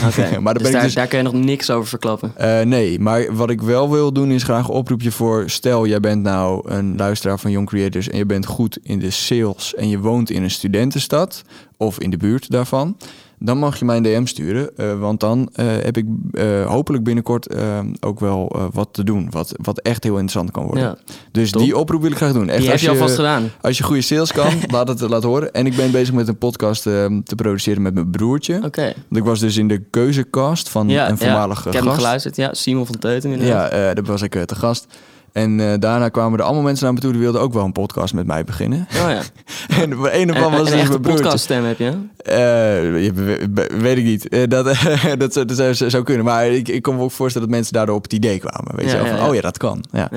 [0.40, 2.33] Maar daar dus ben ik daar, dus daar kun je nog niks over verklappen.
[2.37, 5.50] eh, nee, maar wat ik wel wil doen is graag oproepje voor...
[5.50, 8.09] stel, jij bent nou een luisteraar van Young Creators...
[8.09, 11.42] en je bent goed in de sales en je woont in een studentenstad...
[11.76, 12.96] of in de buurt daarvan...
[13.44, 14.76] dan mag je mij een DM sturen.
[14.76, 17.55] eh, want dan eh, heb ik eh, hopelijk binnenkort
[18.00, 19.31] ook wel wat te doen...
[19.31, 20.83] Wat, wat echt heel interessant kan worden.
[20.83, 20.96] Ja,
[21.33, 21.62] dus top.
[21.62, 22.48] die oproep wil ik graag doen.
[22.48, 23.50] Echt, die heb als je alvast gedaan.
[23.61, 25.52] Als je goede sales kan, laat het laten horen.
[25.52, 28.61] En ik ben bezig met een podcast te produceren met mijn broertje.
[28.64, 28.83] Oké.
[28.83, 32.37] Want ik was dus in de keuzecast van Ja, een voormalige Ik heb hem geluisterd.
[32.37, 33.72] Ja, Simon van Teuten inderdaad.
[33.72, 34.87] Ja, daar was ik te gast.
[35.33, 37.73] En eh, daarna kwamen er allemaal mensen naar me toe die wilden ook wel een
[37.73, 38.87] podcast met mij beginnen.
[39.03, 39.21] Oh ja.
[39.83, 41.23] en een En, ervan was en dus mijn broertje.
[41.23, 41.92] podcaststem heb je.
[42.16, 44.29] Eh, je- we- we- weet ik niet.
[44.29, 44.64] Eh, dat,
[45.18, 46.25] dat, zou- dat zou, kunnen.
[46.25, 48.77] Maar ik, ik kon me ook voorstellen dat mensen daardoor op het idee kwamen.
[48.77, 49.12] Weet Ja, je wel?
[49.12, 49.85] ja, Van, oh ja, dat kan.
[49.92, 50.11] Ja.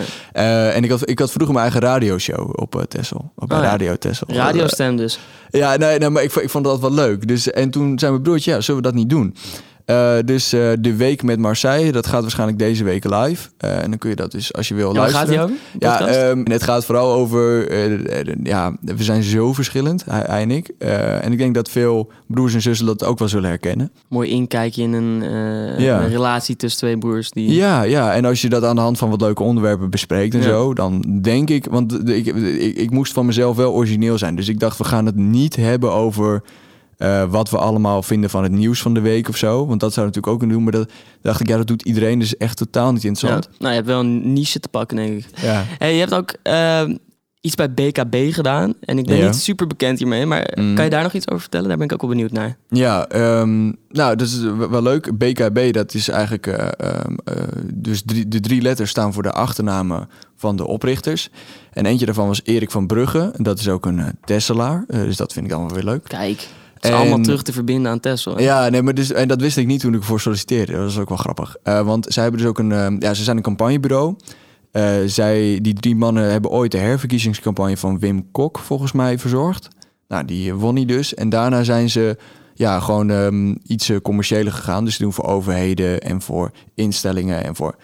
[0.73, 3.31] En ik had, ik had vroeger mijn eigen radioshow op Tessel.
[3.35, 3.59] Op Oh.
[3.59, 4.27] Radio Tessel.
[4.29, 5.19] Radiostem dus.
[5.49, 7.27] Ja, nee, nee maar ik, vond- ik vond dat wel leuk.
[7.27, 9.35] Dus, en toen zei mijn broertje, ja, zullen we dat niet doen?
[9.85, 13.49] Eh, dus eh, de week met Marseille, dat gaat waarschijnlijk deze week live.
[13.57, 15.47] Eh, en dan kun je dat dus, als je wil, Ja, waar gaat luisteren.
[15.79, 16.07] die over?
[16.19, 17.73] Ja, ehm, en het gaat vooral over,
[18.43, 20.67] ja, we zijn zo verschillend, hij, hij en ik.
[20.77, 23.91] En ik denk dat veel broers en zussen dat ook wel zullen herkennen.
[24.07, 25.23] Mooi inkijkje in een,
[25.81, 26.01] Ja.
[26.01, 27.31] een relatie tussen twee broers.
[27.31, 27.53] Die...
[27.53, 30.39] Ja, ja, en als je dat aan de hand van wat leuke onderwerpen bespreekt en
[30.41, 30.47] Ja.
[30.47, 32.25] zo, dan denk ik, want ik,
[32.77, 34.35] ik moest van mezelf wel origineel zijn.
[34.35, 36.41] Dus ik dacht, we gaan het niet hebben over
[36.97, 39.67] eh, wat we allemaal vinden van het nieuws van de week of zo.
[39.67, 42.19] Want dat zou natuurlijk ook kunnen doen, maar dat dacht ik, ja, dat doet iedereen,
[42.19, 43.07] dus echt totaal niet Ja.
[43.07, 43.49] interessant.
[43.57, 45.25] Nou, je hebt wel een niche te pakken, denk ik.
[45.41, 45.63] Ja.
[45.77, 46.95] Hey, je hebt ook ehm,
[47.41, 48.73] iets bij BKB gedaan.
[48.79, 49.25] En ik ben Ja.
[49.25, 50.75] niet super bekend hiermee, maar Mm.
[50.75, 51.67] kan je daar nog iets over vertellen?
[51.67, 52.57] Daar ben ik ook wel benieuwd naar.
[52.69, 55.17] Ja, ehm, nou, dat is wel leuk.
[55.17, 56.47] BKB, dat is eigenlijk...
[56.47, 57.35] eh, ehm, eh,
[57.73, 61.29] dus drie, de drie letters staan voor de achternamen van de oprichters.
[61.73, 63.33] En eentje daarvan was Erik van Brugge.
[63.37, 64.83] Dat is ook een Tesselaar.
[64.87, 66.03] Dus dat vind ik allemaal weer leuk.
[66.03, 66.47] Kijk,
[66.85, 68.39] is En- allemaal terug te verbinden aan Tesla.
[68.39, 70.71] Ja, nee, maar dus, en dat wist ik niet toen ik ervoor solliciteerde.
[70.71, 71.55] Dat was ook wel grappig.
[71.63, 72.71] Eh, want zij hebben dus ook een...
[72.71, 74.15] eh, ja, ze zijn een campagnebureau.
[74.71, 79.67] Eh, zij, die drie mannen hebben ooit de herverkiezingscampagne van Wim Kok volgens mij verzorgd.
[80.07, 81.13] Nou, die won hij dus.
[81.13, 82.17] En daarna zijn ze
[82.53, 84.85] ja, gewoon ehm, iets eh, commerciëler gegaan.
[84.85, 87.75] Dus ze doen voor overheden en voor instellingen en voor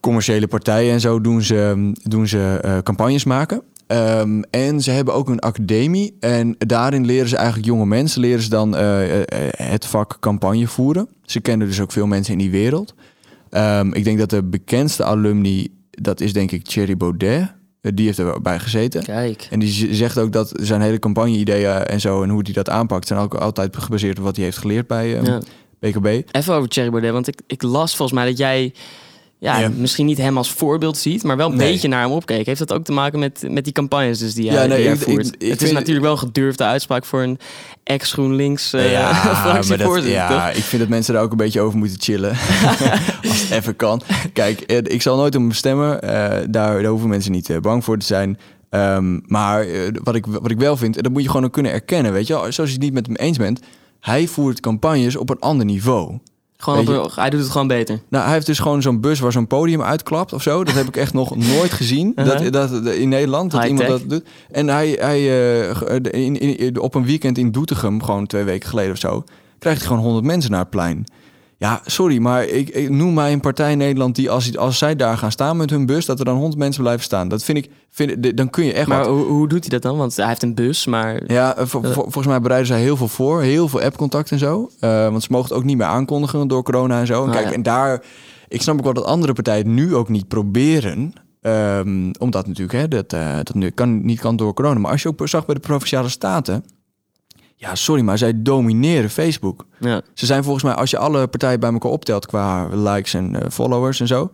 [0.00, 3.62] commerciële partijen en zo doen ze, ehm, doen ze campagnes maken.
[3.86, 6.16] Ehm, en ze hebben ook een academie.
[6.20, 9.24] En daarin leren ze eigenlijk jonge mensen leren ze dan eh, eh,
[9.56, 11.08] het vak campagne voeren.
[11.22, 12.94] Ze kennen dus ook veel mensen in die wereld.
[13.50, 17.52] Ehm, ik denk dat de bekendste alumni, dat is denk ik Thierry Baudet.
[17.80, 19.02] Eh, Die heeft erbij gezeten.
[19.02, 19.46] Kijk.
[19.50, 23.06] En die zegt ook dat zijn hele campagne-ideeën en zo en hoe hij dat aanpakt,
[23.06, 25.40] zijn ook altijd gebaseerd op wat hij heeft geleerd bij ehm, Ja.
[25.78, 26.06] BKB.
[26.30, 28.74] Even over Thierry Baudet, want ik, ik las volgens mij dat jij
[29.42, 31.72] ja, misschien niet hem als voorbeeld ziet, maar wel een Nee.
[31.72, 32.46] beetje naar hem opkeek.
[32.46, 34.86] Heeft dat ook te maken met, met die campagnes dus die hij, Ja, nee, die
[34.86, 35.26] hij ik- voert?
[35.26, 37.38] ik- ik het is natuurlijk wel een gedurfde uitspraak voor een
[37.84, 40.12] ex-GroenLinks eh ja, maar dat, fractievoorzitter.
[40.12, 42.30] ja, ik vind dat mensen daar ook een beetje over moeten chillen.
[43.28, 44.02] Als het even kan.
[44.32, 46.02] Kijk, eh, ik zal nooit hem stemmen.
[46.02, 46.10] Eh,
[46.48, 48.38] daar, daar hoeven mensen niet bang voor te zijn.
[48.70, 49.66] Ehm, maar
[50.02, 52.12] wat, ik, wat ik wel vind, en dat moet je gewoon ook kunnen erkennen.
[52.12, 53.60] Weet je, zoals je het niet met hem eens bent.
[54.00, 56.18] Hij voert campagnes op een ander niveau.
[56.62, 58.00] Gewoon op hij doet het gewoon beter.
[58.08, 60.64] Nou, hij heeft dus gewoon zo'n bus waar zo'n podium uitklapt of zo.
[60.64, 62.12] Dat heb ik echt nog nooit gezien.
[62.16, 62.52] Uh-huh.
[62.52, 64.22] dat, dat, in Nederland, dat iemand dat doet.
[64.50, 68.68] En hij, hij eh, in, in, in- op een weekend in Doetinchem, gewoon twee weken
[68.68, 69.24] geleden of zo...
[69.58, 71.04] krijgt hij gewoon 100 mensen naar het plein.
[71.62, 74.14] Ja, sorry, maar ik, ik noem mij een partij in Nederland...
[74.14, 76.06] die als, als zij daar gaan staan met hun bus...
[76.06, 77.28] dat er dan 100 mensen blijven staan.
[77.28, 77.70] Dat vind ik...
[77.90, 79.06] Vind, dan kun je echt Maar wat...
[79.08, 79.96] hoe, hoe doet hij dat dan?
[79.96, 81.22] Want hij heeft een bus, maar...
[81.32, 83.42] Ja, eh, vol- vol- volgens mij bereiden zij heel veel voor.
[83.42, 84.70] Heel veel appcontact en zo.
[84.80, 87.22] Eh, want ze mogen het ook niet meer aankondigen door corona en zo.
[87.22, 87.52] En Ah, kijk, ja.
[87.52, 88.02] en daar...
[88.48, 91.12] Ik snap ook wel dat andere partijen nu ook niet proberen.
[91.40, 94.78] Ehm, omdat natuurlijk, hè, dat, eh, dat nu kan, niet kan door corona.
[94.78, 96.64] Maar als je ook zag bij de Provinciale Staten...
[97.62, 99.66] Ja, sorry, maar zij domineren Facebook.
[99.80, 100.00] Ja.
[100.14, 102.26] Ze zijn volgens mij, als je alle partijen bij elkaar optelt...
[102.26, 104.30] qua likes en eh, followers en zo...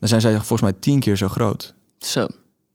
[0.00, 1.74] dan zijn zij volgens mij tien keer zo groot.
[1.98, 2.26] Zo.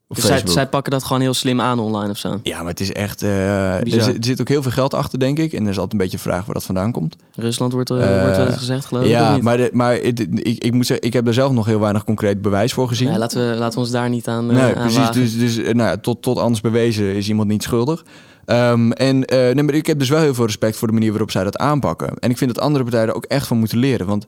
[0.08, 2.40] Op Dus zij, pakken dat gewoon heel slim aan online of zo.
[2.44, 3.22] Ja, maar het is echt...
[3.24, 5.54] eh, er, zit, er zit ook heel veel geld achter, denk ik.
[5.54, 7.16] En er is altijd een beetje de vraag waar dat vandaan komt.
[7.36, 9.10] Rusland wordt, er Eh, wordt wel eens gezegd, geloof ik.
[9.10, 11.80] Ja, maar, de, maar het- ik, ik moet zeggen, ik heb er zelf nog heel
[11.80, 13.12] weinig concreet bewijs voor gezien.
[13.12, 14.98] Ja, laten, we, laten we ons daar niet aan, nee, aan precies.
[14.98, 15.14] wagen.
[15.14, 18.04] Dus, dus nou, ja, tot, tot anders bewezen is iemand niet schuldig.
[18.52, 21.10] Ehm, en eh, nee, maar ik heb dus wel heel veel respect voor de manier
[21.10, 22.14] waarop zij dat aanpakken.
[22.20, 24.08] En ik vind dat andere partijen er ook echt van moeten leren.
[24.08, 24.26] Want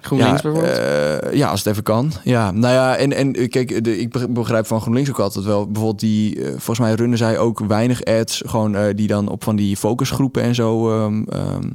[0.00, 0.78] GroenLinks ja, bijvoorbeeld?
[0.78, 2.12] eh, ja, als het even kan.
[2.24, 5.64] Ja, nou ja, en, en eh, kijk, de, ik begrijp van GroenLinks ook altijd wel.
[5.66, 9.76] Bijvoorbeeld die, volgens mij runnen zij ook weinig ads, gewoon die dan op van die
[9.76, 10.90] focusgroepen en zo.
[10.90, 11.68] ehm, ehm,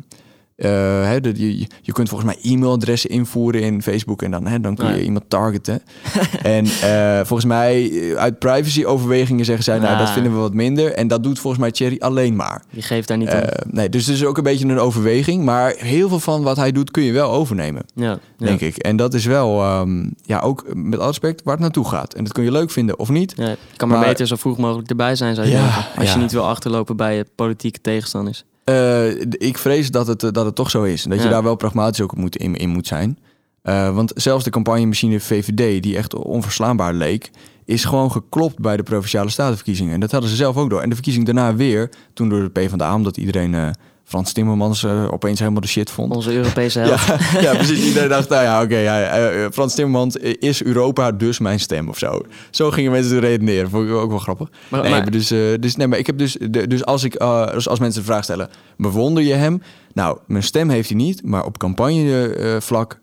[0.56, 4.88] eh, de, je, je kunt volgens mij e-mailadressen invoeren in Facebook en dan, dan kun
[4.88, 5.02] je ja.
[5.02, 5.82] iemand targeten.
[6.44, 10.14] en eh, volgens mij eh, uit privacy-overwegingen zeggen zij, nou, dat Ah.
[10.14, 10.92] vinden we wat minder.
[10.94, 12.64] En dat doet volgens mij Thierry alleen maar.
[12.72, 13.42] Die geeft daar niet aan.
[13.42, 15.44] Eh, nee, dus het is ook een beetje een overweging.
[15.44, 18.78] Maar heel veel van wat hij doet kun je wel overnemen ja, denk ik.
[18.78, 22.14] En dat is wel, ehm, ja, ook met alle respect waar het naartoe gaat.
[22.14, 23.34] En dat kun je leuk vinden of niet.
[23.76, 25.86] Kan maar, Maar- beter zo vroeg mogelijk erbij zijn, zou je Ja, denken.
[26.02, 28.44] Als je niet wil achterlopen bij je politieke tegenstanders.
[28.64, 31.04] Eh, ik vrees dat het, eh, dat het toch zo is.
[31.04, 33.18] En dat je daar wel pragmatisch ook op moet, in, in moet zijn.
[33.62, 37.32] Eh, want zelfs de campagnemachine VVD, die echt onverslaanbaar leek...
[37.66, 39.94] is gewoon geklopt bij de Provinciale Statenverkiezingen.
[39.94, 40.82] En dat hadden ze zelf ook door.
[40.82, 42.96] En de verkiezing daarna weer, toen door de PvdA...
[42.96, 43.76] omdat iedereen
[44.14, 46.16] Frans Timmermans eh, opeens helemaal de shit vond.
[46.16, 47.08] Onze Europese helft.
[47.34, 47.86] Ja, ja, precies.
[47.86, 51.98] Iedereen dacht, nou ja, oké, ja, eh, Frans Timmermans is Europa, dus mijn stem of
[51.98, 52.22] zo.
[52.50, 53.70] Zo gingen mensen te redeneren.
[53.70, 54.50] Vond ik ook wel grappig.
[54.70, 57.04] Maar, Nee, maar- maar dus, eh, dus, nee, maar ik heb dus, de- dus als,
[57.04, 59.62] ik, eh, dus als mensen de vraag stellen, bewonder je hem?
[59.94, 63.00] Nou, mijn stem heeft hij niet, maar op campagnevlak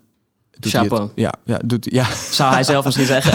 [0.60, 1.02] doet hij Chapeau.
[1.02, 1.10] het.
[1.14, 3.32] Ja, ja, doet, ja, zou hij zelf misschien zeggen.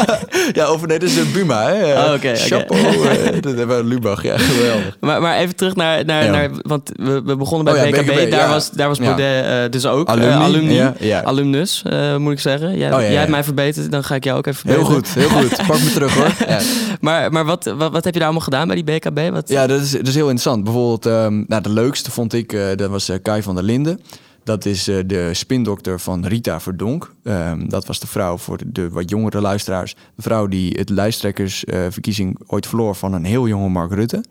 [0.60, 1.94] ja, of nee, is een Buma, hè?
[2.14, 2.20] Oh.
[2.34, 4.96] Chapeau, eh, dat hebben we Lubach, ja, geweldig.
[5.00, 6.30] maar, maar even terug naar, naar, Ja.
[6.30, 8.06] naar want we, we begonnen bij Oh BKB.
[8.06, 8.98] BKB, daar, was, daar was.
[8.98, 10.08] Baudet eh, dus ook.
[10.08, 10.80] eh, Alumni.
[11.24, 11.82] Alumnus,
[12.18, 12.76] moet ik zeggen.
[12.78, 15.28] Jij, Oh, jij hebt mij verbeterd, dan ga ik jou ook even Heel verbeteren.
[15.28, 15.66] goed, heel goed.
[15.66, 16.32] Pak me terug, hoor.
[16.48, 16.58] Ja.
[17.00, 19.30] Maar, maar wat, wat, wat heb je daar allemaal gedaan bij die BKB?
[19.32, 20.64] Wat, Ja, dat is, dat is heel interessant.
[20.64, 24.00] Bijvoorbeeld, ehm, nou, de leukste vond ik, dat was Kai van der Linden.
[24.44, 27.14] Dat is eh, de spindokter van Rita Verdonk.
[27.22, 29.94] Ehm, dat was de vrouw voor de, wat jongere luisteraars.
[30.14, 34.24] De vrouw die het lijsttrekkersverkiezing ooit verloor van een heel jonge Mark Rutte.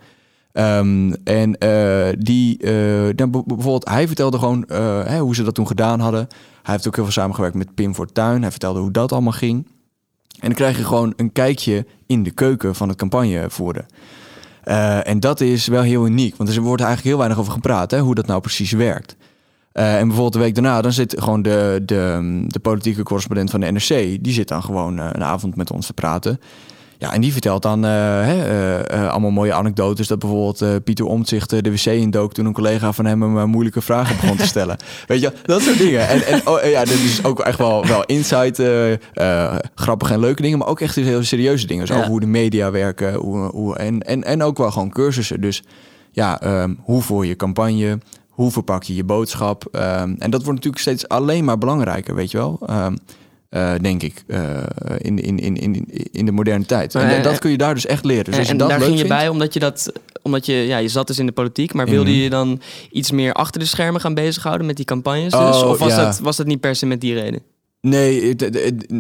[0.52, 4.66] Ehm, en eh, die, eh, dan bijvoorbeeld, hij vertelde gewoon
[5.06, 6.28] hè, hoe ze dat toen gedaan hadden.
[6.64, 8.42] Hij heeft ook heel veel samengewerkt met Pim Fortuyn.
[8.42, 9.68] Hij vertelde hoe dat allemaal ging.
[10.40, 13.86] En dan krijg je gewoon een kijkje in de keuken van het campagnevoeren.
[15.04, 18.00] En dat is wel heel uniek, want er wordt eigenlijk heel weinig over gepraat, hè,
[18.00, 19.16] hoe dat nou precies werkt.
[19.72, 23.60] Eh, en bijvoorbeeld de week daarna, dan zit gewoon de, de, de politieke correspondent van
[23.60, 26.40] de NRC, die zit dan gewoon eh, een avond met ons te praten.
[26.98, 30.08] Ja, en die vertelt dan eh, hè, allemaal mooie anekdotes.
[30.08, 34.16] Dat bijvoorbeeld Pieter Omtzigt de wc indook toen een collega van hem hem moeilijke vragen
[34.16, 34.78] begon te stellen.
[35.08, 36.08] Weet je, dat soort dingen.
[36.08, 38.62] En, en oh, ja, dit is ook echt wel, wel insight,
[39.76, 41.86] grappige en leuke dingen, maar ook echt heel serieuze dingen.
[41.86, 41.98] Dus Ja.
[41.98, 45.42] over hoe de media werken hoe, hoe, en, en, en ook wel gewoon cursussen.
[45.42, 45.64] Dus
[46.12, 48.00] ja, ehm, hoe voer je campagne?
[48.42, 49.66] Hoe verpak je je boodschap?
[49.72, 52.60] Ehm, en dat wordt natuurlijk steeds alleen maar belangrijker, weet je wel?
[52.66, 52.96] Ehm,
[53.50, 54.58] eh, denk ik, eh,
[54.98, 56.94] in, in, in, in, in de moderne tijd.
[56.94, 58.26] Maar, en eh, dat kun je daar dus echt leren.
[58.26, 60.78] Dus als je en dat daar ging je bij omdat je dat, omdat je, ja,
[60.78, 62.20] je zat dus in de politiek, maar wilde Mhm.
[62.20, 65.32] je dan iets meer achter de schermen gaan bezighouden met die campagnes?
[65.32, 65.62] Dus?
[65.62, 66.04] Oh, of was, ja.
[66.04, 67.42] dat, was dat niet per se met die reden?
[67.82, 68.36] Nee,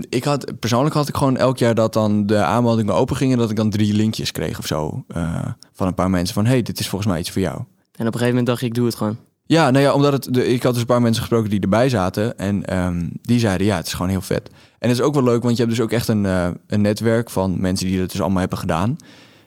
[0.10, 3.38] ik had, persoonlijk had ik gewoon elk jaar dat dan de aanmeldingen open gingen...
[3.38, 6.46] dat ik dan drie linkjes kreeg of zo eh, van een paar mensen van...
[6.46, 7.56] hey, dit is volgens mij iets voor jou.
[8.02, 9.18] En op een gegeven moment dacht je, ik doe het gewoon.
[9.52, 11.90] Ja, nou ja, omdat het, de, ik had dus een paar mensen gesproken die erbij
[11.90, 12.38] zaten.
[12.38, 14.50] En ehm, die zeiden, ja, het is gewoon heel vet.
[14.80, 16.82] En het is ook wel leuk, want je hebt dus ook echt een, eh, een
[16.82, 18.96] netwerk van mensen die dat dus allemaal hebben gedaan.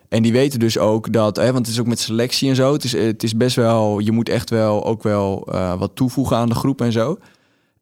[0.09, 2.73] En die weten dus ook dat, hè, want het is ook met selectie en zo.
[2.73, 6.37] Het is, het is best wel, je moet echt wel ook wel eh, wat toevoegen
[6.37, 7.19] aan de groep en zo.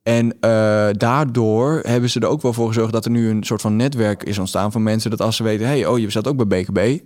[0.03, 3.61] En eh, daardoor hebben ze er ook wel voor gezorgd dat er nu een soort
[3.61, 5.11] van netwerk is ontstaan van mensen.
[5.11, 7.01] Dat als ze weten, hey, oh, je staat ook bij BKB.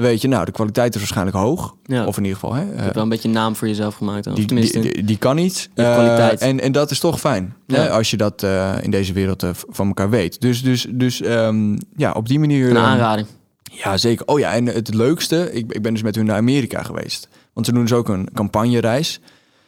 [0.00, 1.74] Dan weet je, nou, de kwaliteit is waarschijnlijk hoog.
[1.84, 2.04] Ja.
[2.06, 3.94] Of in ieder geval, hè, Je eh, hebt wel een beetje een naam voor jezelf
[3.94, 4.24] gemaakt.
[4.24, 4.34] Dan.
[4.34, 5.68] Die, tenminste, die, die, die kan iets.
[5.74, 7.54] Eh, en, en dat is toch fijn.
[7.66, 7.86] Ja.
[7.86, 10.40] als je dat eh, in deze wereld eh, van elkaar weet.
[10.40, 12.70] Dus, dus, dus ehm, ja, op die manier.
[12.70, 13.26] een ehm, aanrading.
[13.72, 14.26] ja, zeker.
[14.26, 17.28] Oh ja, en het leukste, ik, ik ben dus met hun naar Amerika geweest.
[17.52, 19.20] Want ze doen dus ook een campagnereis.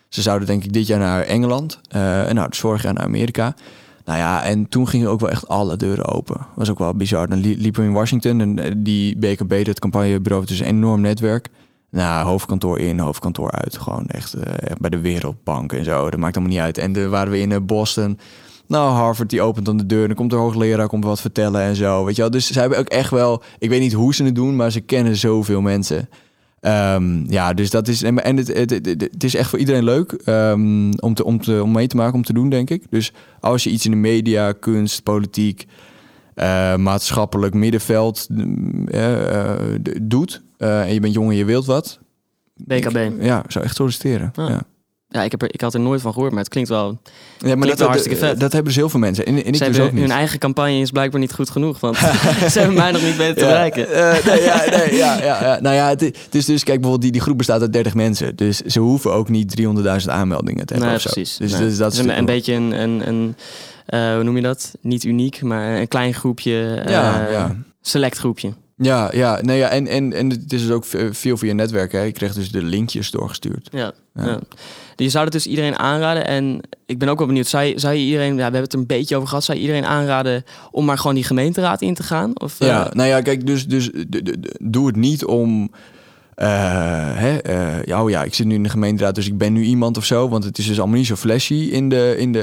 [0.08, 1.80] Ze zouden denk ik dit jaar naar Engeland.
[1.88, 3.54] eh, en nou, dus vorig jaar naar Amerika.
[4.04, 6.46] Nou ja, en toen gingen ook wel echt alle deuren open.
[6.54, 7.28] Was ook wel bizar.
[7.28, 11.00] Dan li- liepen we in Washington en eh, die BKB, dat campagnebureau, is een enorm
[11.00, 11.48] netwerk.
[11.90, 13.78] Nou, hoofdkantoor in, hoofdkantoor uit.
[13.78, 16.10] Gewoon echt, eh, bij de Wereldbank en zo.
[16.10, 16.78] Dat maakt allemaal niet uit.
[16.78, 18.18] En dan waren we in eh, Boston.
[18.66, 20.06] Nou, Harvard die opent dan de deur.
[20.06, 22.04] Dan komt de hoogleraar, komt wat vertellen en zo.
[22.04, 22.30] Weet je wel?
[22.30, 23.42] Dus ze hebben ook echt wel...
[23.58, 26.08] Ik weet niet hoe ze het doen, maar ze kennen zoveel mensen.
[26.62, 28.02] Ehm, ja, dus dat is...
[28.02, 31.62] En het, het, het, het is echt voor iedereen leuk ehm, om, te, om, te,
[31.62, 32.84] om mee te maken, om te doen, denk ik.
[32.90, 35.66] Dus als je iets in de media, kunst, politiek...
[36.34, 38.28] eh, maatschappelijk middenveld
[38.86, 39.60] eh, eh,
[40.02, 40.42] doet...
[40.58, 42.00] en je bent jong en je wilt wat...
[42.54, 42.96] BKB.
[42.96, 44.30] ik- ja, zou echt solliciteren.
[44.34, 44.48] Ah.
[44.48, 44.62] Ja.
[45.12, 46.86] Ja, ik, heb er, ik had er nooit van gehoord, maar het klinkt wel...
[46.86, 46.92] Ja,
[47.38, 48.40] maar Klinkt dat, wel hartstikke vet.
[48.40, 49.26] dat hebben dus heel veel mensen.
[49.26, 50.00] En, en ik ze dus ook niet.
[50.00, 51.96] hun eigen campagne is blijkbaar niet goed genoeg, want
[52.52, 53.88] ze hebben mij nog niet weten te Ja, bereiken.
[53.92, 55.60] eh, nee, ja, nee, ja, ja, ja.
[55.60, 58.36] Nou ja, het, is dus, kijk, bijvoorbeeld die, die groep bestaat uit 30 mensen.
[58.36, 61.36] Dus ze hoeven ook niet 300.000 aanmeldingen te hebben Nee, precies.
[61.36, 61.60] Dus, Nee.
[61.60, 63.36] dus dat is een, een beetje een, een, een
[63.86, 64.72] eh, hoe noem je dat?
[64.80, 67.56] Niet uniek, maar een klein groepje, Ja, eh, ja.
[67.80, 68.52] select groepje.
[68.82, 71.92] Ja, ja, nee, ja en, en, en het is dus ook ve- veel via netwerk.
[71.92, 72.04] Hè.
[72.04, 73.68] Ik kreeg dus de linkjes doorgestuurd.
[73.72, 74.24] Ja, Ja.
[74.24, 74.38] ja.
[74.96, 76.26] Je zou het dus iedereen aanraden.
[76.26, 78.72] En ik ben ook wel benieuwd, zou je, zou je iedereen, ja, we hebben het
[78.72, 81.94] er een beetje over gehad, zou je iedereen aanraden om maar gewoon die gemeenteraad in
[81.94, 82.40] te gaan?
[82.40, 83.90] Of, eh, Ja, nou ja, kijk, dus, dus
[84.60, 85.70] doe het niet om...
[86.34, 86.48] eh,
[87.14, 89.62] hè, eh, ja, oh ja, ik zit nu in de gemeenteraad, dus ik ben nu
[89.62, 90.28] iemand of zo.
[90.28, 92.42] Want het is dus allemaal niet zo flashy in de, in de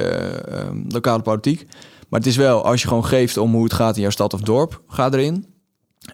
[0.50, 1.66] ehm, lokale politiek.
[2.10, 4.34] Maar het is wel, als je gewoon geeft om hoe het gaat in jouw stad
[4.34, 5.46] of dorp, ga erin.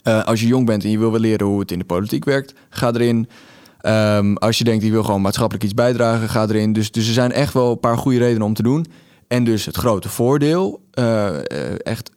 [0.03, 2.25] Eh, als je jong bent en je wil wel leren hoe het in de politiek
[2.25, 3.29] werkt, ga erin.
[3.81, 6.73] Ehm, als je denkt, ik wil gewoon maatschappelijk iets bijdragen, ga erin.
[6.73, 8.85] Dus, dus er zijn echt wel een paar goede redenen om te doen.
[9.27, 12.11] En dus het grote voordeel, eh, eh, echt,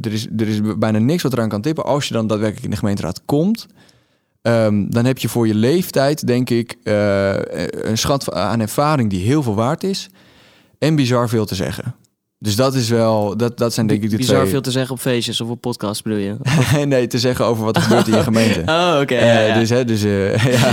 [0.00, 1.84] er, is, er is bijna niks wat eraan kan tippen.
[1.84, 3.66] Als je dan daadwerkelijk in de gemeenteraad komt,
[4.42, 9.42] ehm, dan heb je voor je leeftijd, denk ik, een schat aan ervaring die heel
[9.42, 10.10] veel waard is.
[10.78, 11.94] En bizar veel te zeggen.
[12.44, 14.50] Dus dat is wel, dat, dat zijn denk ik de Bizar twee...
[14.50, 16.36] veel te zeggen op feestjes of op podcasts bedoel je?
[16.86, 18.62] nee, te zeggen over wat er gebeurt in je gemeente.
[18.66, 19.14] Oh, oké.
[19.14, 19.58] Eh, ja, ja.
[19.58, 20.68] Dus, hè, dus eh, ja.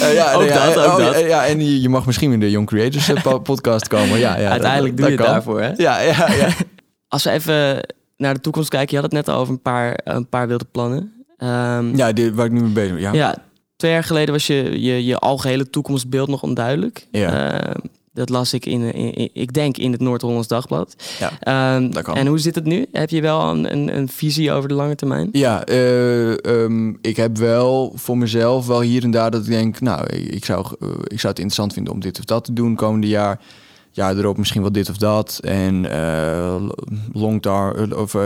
[0.00, 1.18] Eh, ja, Ook ja, dat, ook oh, dat.
[1.18, 4.18] Ja, en je, je mag misschien in de Young Creators po- podcast komen.
[4.18, 5.54] Ja, ja, Uiteindelijk dat, doe je dat het kan.
[5.54, 5.82] daarvoor, hè?
[5.82, 6.48] Ja, ja, ja.
[7.08, 7.80] Als we even
[8.16, 10.66] naar de toekomst kijken, je had het net al over een paar, een paar wilde
[10.70, 11.12] plannen.
[11.36, 13.00] Ehm, ja dit, waar ik nu mee bezig ben.
[13.00, 13.12] Ja.
[13.12, 13.36] ja.
[13.76, 17.06] twee jaar geleden was je, je, je algehele toekomstbeeld nog onduidelijk.
[17.10, 17.60] Ja.
[18.16, 20.96] Dat las ik in, in, in- ik denk in het Noord-Hollands Dagblad.
[21.18, 22.14] Ja, Ehm, dat kan.
[22.16, 22.86] En hoe zit het nu?
[22.92, 25.28] Heb je wel een, een, een visie over de lange termijn?
[25.32, 29.80] Ja, eh, ehm, ik heb wel voor mezelf wel hier en daar dat ik denk,
[29.80, 32.74] nou, ik zou, eh, ik zou het interessant vinden om dit of dat te doen
[32.74, 33.40] komende jaar.
[33.90, 35.40] Ja, erop misschien wel dit of dat.
[35.42, 36.54] En eh
[37.12, 38.16] longtar of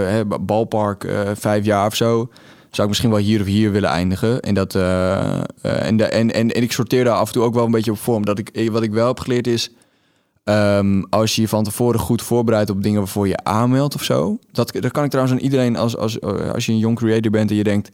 [0.41, 2.29] balpark vijf jaar of zo.
[2.71, 4.41] Zou ik misschien wel hier of hier willen eindigen.
[4.41, 7.65] En, dat, en, de, en, en, en ik sorteer daar af en toe ook wel
[7.65, 8.25] een beetje op vorm.
[8.25, 9.71] Dat ik, wat ik wel heb geleerd is,
[10.51, 14.39] Ehm, als je je van tevoren goed voorbereidt op dingen waarvoor je aanmeldt of zo.
[14.53, 17.31] Dat, dat kan ik trouwens aan iedereen als, als, eh, als je een young creator
[17.31, 17.91] bent en je denkt,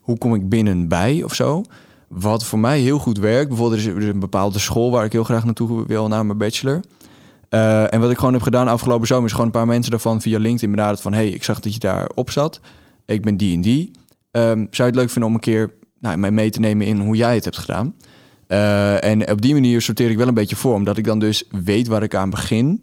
[0.00, 1.62] hoe kom ik binnen bij of zo.
[2.08, 5.24] Wat voor mij heel goed werkt, bijvoorbeeld er is, een bepaalde school waar ik heel
[5.24, 6.80] graag naartoe wil, naar mijn bachelor.
[7.48, 10.20] Eh, en wat ik gewoon heb gedaan afgelopen zomer is gewoon een paar mensen daarvan
[10.20, 12.60] via LinkedIn benaderd van, hey, ik zag dat je daar op zat.
[13.06, 13.90] Ik ben die en die.
[14.30, 17.00] Ehm, zou je het leuk vinden om een keer nou, mij mee te nemen in
[17.00, 17.94] hoe jij het hebt gedaan?
[18.46, 21.44] Eh, en op die manier sorteer ik wel een beetje voor, omdat ik dan dus
[21.64, 22.82] weet waar ik aan begin.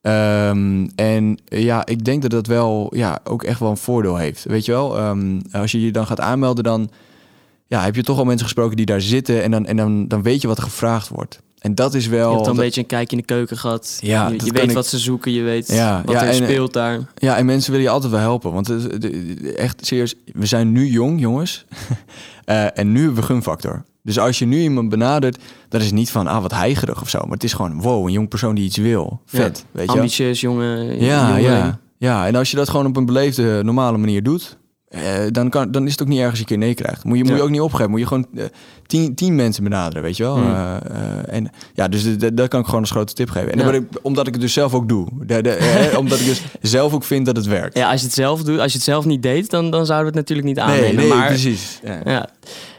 [0.00, 4.44] Ehm, en ja, ik denk dat dat wel ja, ook echt wel een voordeel heeft.
[4.44, 6.90] Weet je wel, Ehm, als je je dan gaat aanmelden, dan
[7.66, 10.22] ja, heb je toch al mensen gesproken die daar zitten en dan, en dan, dan
[10.22, 11.40] weet je wat er gevraagd wordt.
[11.58, 12.18] En dat is wel.
[12.28, 13.98] Je hebt dan een dat- beetje een kijkje in de keuken gehad.
[14.00, 16.72] Ja, je weet ik- wat ze zoeken, je weet Ja, wat ja, er en, speelt
[16.72, 16.98] daar.
[17.14, 18.52] Ja, en mensen willen je altijd wel helpen.
[18.52, 18.70] Want
[19.56, 21.64] echt serieus, we zijn nu jong, jongens.
[22.44, 23.84] Eh, en nu hebben we gunfactor.
[24.04, 25.38] Dus als je nu iemand benadert,
[25.68, 27.18] dan is het niet van, ah, wat heigerig of zo.
[27.18, 29.20] Maar het is gewoon, wow, een jong persoon die iets wil.
[29.26, 29.78] Vet, Ja.
[29.78, 29.96] weet je?
[29.98, 31.00] Ambitieus, jongen.
[31.00, 32.26] Ja, ja, ja.
[32.26, 34.56] En als je dat gewoon op een beleefde, normale manier doet,
[34.88, 37.04] eh, dan, kan, dan is het ook niet erg als je een keer nee krijgt.
[37.04, 37.90] Moet je, moet je ook niet opgeven.
[37.90, 38.44] Moet je gewoon eh,
[38.86, 40.36] tien, tien mensen benaderen, weet je wel.
[40.36, 40.44] Mm.
[40.54, 43.52] Eh, eh, en ja, dus dat kan ik gewoon als grote tip geven.
[43.52, 43.64] En Ja.
[43.64, 45.08] dat ik, omdat ik het dus zelf ook doe.
[45.26, 47.76] De, de, eh, omdat ik dus zelf ook vind dat het werkt.
[47.76, 50.12] Ja, als je het zelf doet, als je het zelf niet deed, dan, dan zouden
[50.12, 50.94] we het natuurlijk niet aannemen.
[50.96, 51.80] nee, nee, maar, precies.
[51.84, 52.00] Ja.
[52.04, 52.28] Ja.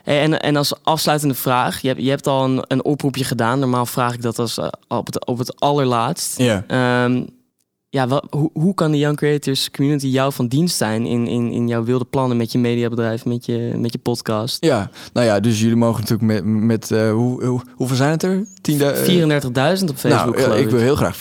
[0.05, 3.59] Hey, En, en als afsluitende vraag, je hebt, je hebt al een, een oproepje gedaan.
[3.59, 6.37] Normaal vraag ik dat als, eh, op, het, op het allerlaatst.
[6.37, 6.63] Ja.
[6.67, 7.23] Ehm,
[7.95, 11.51] ja, wat, hoe, hoe kan de Young Creators Community jou van dienst zijn in, in,
[11.51, 14.65] in jouw wilde plannen met je mediabedrijf, met je, met je podcast?
[14.65, 18.23] Ja, nou ja, dus jullie mogen natuurlijk met, met eh, hoe, hoe, hoeveel zijn het
[18.23, 18.45] er?
[18.61, 20.65] 10 34.000 op Facebook, Nou, geloof eh, ik.
[20.65, 21.19] ik wil heel graag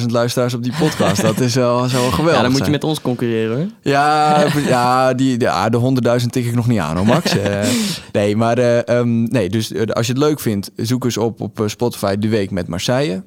[0.00, 1.22] 34.000 luisteraars op die podcast.
[1.22, 2.70] dat is wel, geweldig ja, dan moet je zijn.
[2.70, 3.66] met ons concurreren hoor.
[3.82, 7.34] Ja, ja, die, ja de 100.000 tik ik nog niet aan hoor, Max.
[7.40, 7.68] Eh,
[8.12, 11.40] nee, maar eh, ehm, nee, dus eh, als je het leuk vindt, zoek eens op
[11.40, 13.22] op eh, Spotify De Week met Marseille.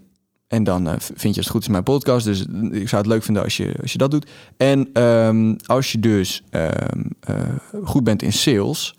[0.53, 2.25] En dan eh, vind je het goed is mijn podcast.
[2.25, 4.29] Dus ik zou het leuk vinden als je, als je dat doet.
[4.57, 7.35] En ehm, als je dus ehm, eh,
[7.83, 8.95] goed bent in sales...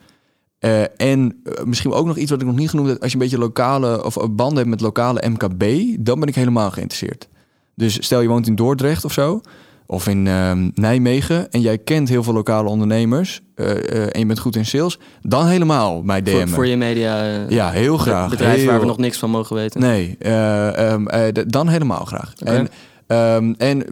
[0.59, 3.03] eh, en misschien ook nog iets wat ik nog niet genoemd heb...
[3.03, 5.65] als je een beetje lokale of banden hebt met lokale MKB...
[6.05, 7.29] dan ben ik helemaal geïnteresseerd.
[7.75, 9.41] Dus stel je woont in Dordrecht of zo...
[9.87, 11.51] of in ehm, Nijmegen...
[11.51, 13.41] en jij kent heel veel lokale ondernemers...
[13.55, 14.99] eh, eh, en je bent goed in sales...
[15.23, 16.49] dan helemaal mij Voor, DM'en.
[16.49, 18.31] voor je media eh, Ja, heel graag.
[18.31, 19.81] bedrijf Heel- waar we nog niks van mogen weten.
[19.81, 22.33] Nee, eh, ehm, eh, dan helemaal graag.
[22.39, 22.69] En,
[23.07, 23.85] ehm, en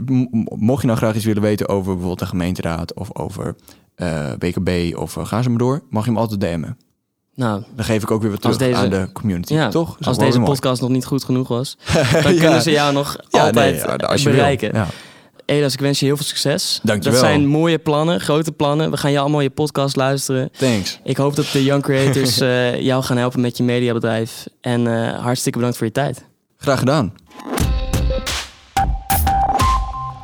[0.58, 3.54] mocht je nou graag iets willen weten over bijvoorbeeld de gemeenteraad of over
[4.38, 6.76] BKB of eh, ga ze maar door, mag je hem altijd DM'en.
[7.34, 9.96] Nou, Dan geef ik ook weer wat terug deze- aan de community, ja, toch?
[9.98, 10.50] Is als deze mooi.
[10.50, 11.76] podcast nog niet goed genoeg was,
[12.22, 12.40] dan Ja.
[12.40, 14.36] kunnen ze jou nog Ja, altijd nee, als je wil.
[14.38, 14.70] bereiken.
[14.74, 14.86] Ja.
[15.44, 16.80] Elas, ik wens je heel veel succes.
[16.82, 17.20] Dankjewel.
[17.20, 18.90] Dat zijn mooie plannen, grote plannen.
[18.90, 20.50] We gaan je allemaal je podcast luisteren.
[20.58, 20.98] Thanks.
[21.04, 24.46] Ik hoop dat de Young Creators eh, jou gaan helpen met je mediabedrijf.
[24.60, 26.24] En eh, hartstikke bedankt voor je tijd.
[26.56, 27.12] Graag gedaan.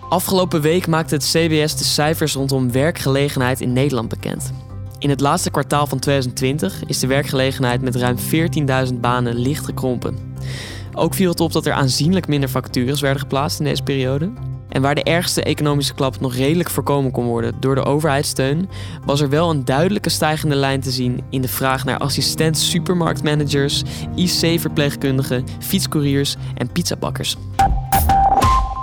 [0.08, 4.52] Afgelopen week maakte het CBS de cijfers rondom werkgelegenheid in Nederland bekend.
[4.98, 8.16] In het laatste kwartaal van 2020 is de werkgelegenheid met ruim
[8.88, 10.16] 14.000 banen licht gekrompen.
[10.94, 14.30] Ook viel het op dat er aanzienlijk minder vacatures werden geplaatst in deze periode.
[14.68, 18.68] En waar de ergste economische klap nog redelijk voorkomen kon worden door de overheidssteun,
[19.04, 23.82] was er wel een duidelijke stijgende lijn te zien in de vraag naar assistent supermarktmanagers,
[24.14, 27.36] IC-verpleegkundigen, fietscouriers en pizzabakkers.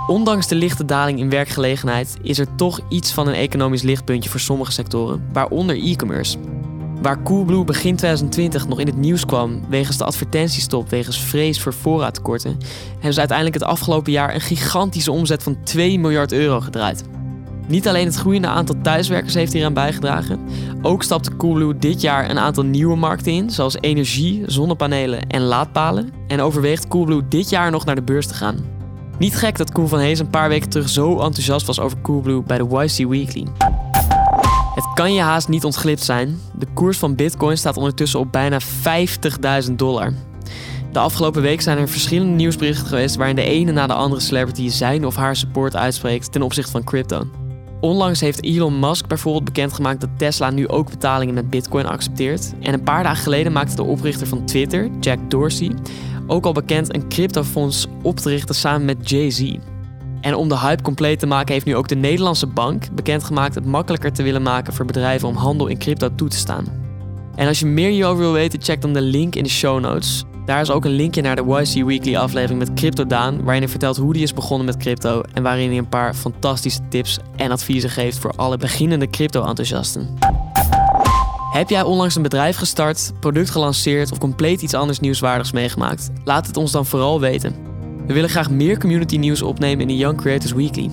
[0.06, 4.40] Ondanks de lichte daling in werkgelegenheid is er toch iets van een economisch lichtpuntje voor
[4.40, 6.38] sommige sectoren, waaronder e-commerce.
[7.02, 11.72] Waar Coolblue begin 2020 nog in het nieuws kwam wegens de advertentiestop wegens vrees voor
[11.72, 12.58] voorraadtekorten,
[12.92, 17.04] hebben ze uiteindelijk het afgelopen jaar een gigantische omzet van 2 miljard euro gedraaid.
[17.66, 20.40] Niet alleen het groeiende aantal thuiswerkers heeft hieraan bijgedragen,
[20.82, 26.12] ook stapte Coolblue dit jaar een aantal nieuwe markten in, zoals energie, zonnepanelen en laadpalen,
[26.26, 28.64] en overweegt Coolblue dit jaar nog naar de beurs te gaan.
[29.18, 32.42] Niet gek dat Koen van Hees een paar weken terug zo enthousiast was over Coolblue
[32.42, 33.46] bij de YC Weekly.
[34.76, 36.40] Het kan je haast niet ontglipt zijn.
[36.58, 38.60] De koers van Bitcoin staat ondertussen op bijna
[39.68, 40.12] 50.000 dollar.
[40.92, 44.68] De afgelopen week zijn er verschillende nieuwsberichten geweest waarin de ene na de andere celebrity
[44.68, 47.26] zijn of haar support uitspreekt ten opzichte van crypto.
[47.80, 52.52] Onlangs heeft Elon Musk bijvoorbeeld bekendgemaakt dat Tesla nu ook betalingen met Bitcoin accepteert.
[52.60, 55.72] En een paar dagen geleden maakte de oprichter van Twitter, Jack Dorsey,
[56.26, 59.56] ook al bekend een cryptofonds op te richten samen met Jay-Z.
[60.26, 63.66] En om de hype compleet te maken heeft nu ook de Nederlandse bank bekendgemaakt het
[63.66, 66.66] makkelijker te willen maken voor bedrijven om handel in crypto toe te staan.
[67.34, 70.24] En als je meer hierover wil weten, check dan de link in de show notes.
[70.46, 73.70] Daar is ook een linkje naar de YC Weekly aflevering met Crypto Daan, waarin hij
[73.70, 77.50] vertelt hoe hij is begonnen met crypto en waarin hij een paar fantastische tips en
[77.50, 80.18] adviezen geeft voor alle beginnende crypto-enthousiasten.
[81.52, 86.10] Heb jij onlangs een bedrijf gestart, product gelanceerd of compleet iets anders nieuwswaardigs meegemaakt?
[86.24, 87.65] Laat het ons dan vooral weten.
[88.06, 90.90] We willen graag meer community nieuws opnemen in de Young Creators Weekly.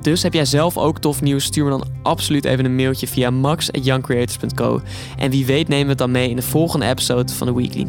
[0.00, 3.30] Dus heb jij zelf ook tof nieuws, stuur me dan absoluut even een mailtje via
[3.30, 4.80] max.youngcreators.co.
[5.18, 7.86] En wie weet nemen we het dan mee in de volgende episode van de Weekly.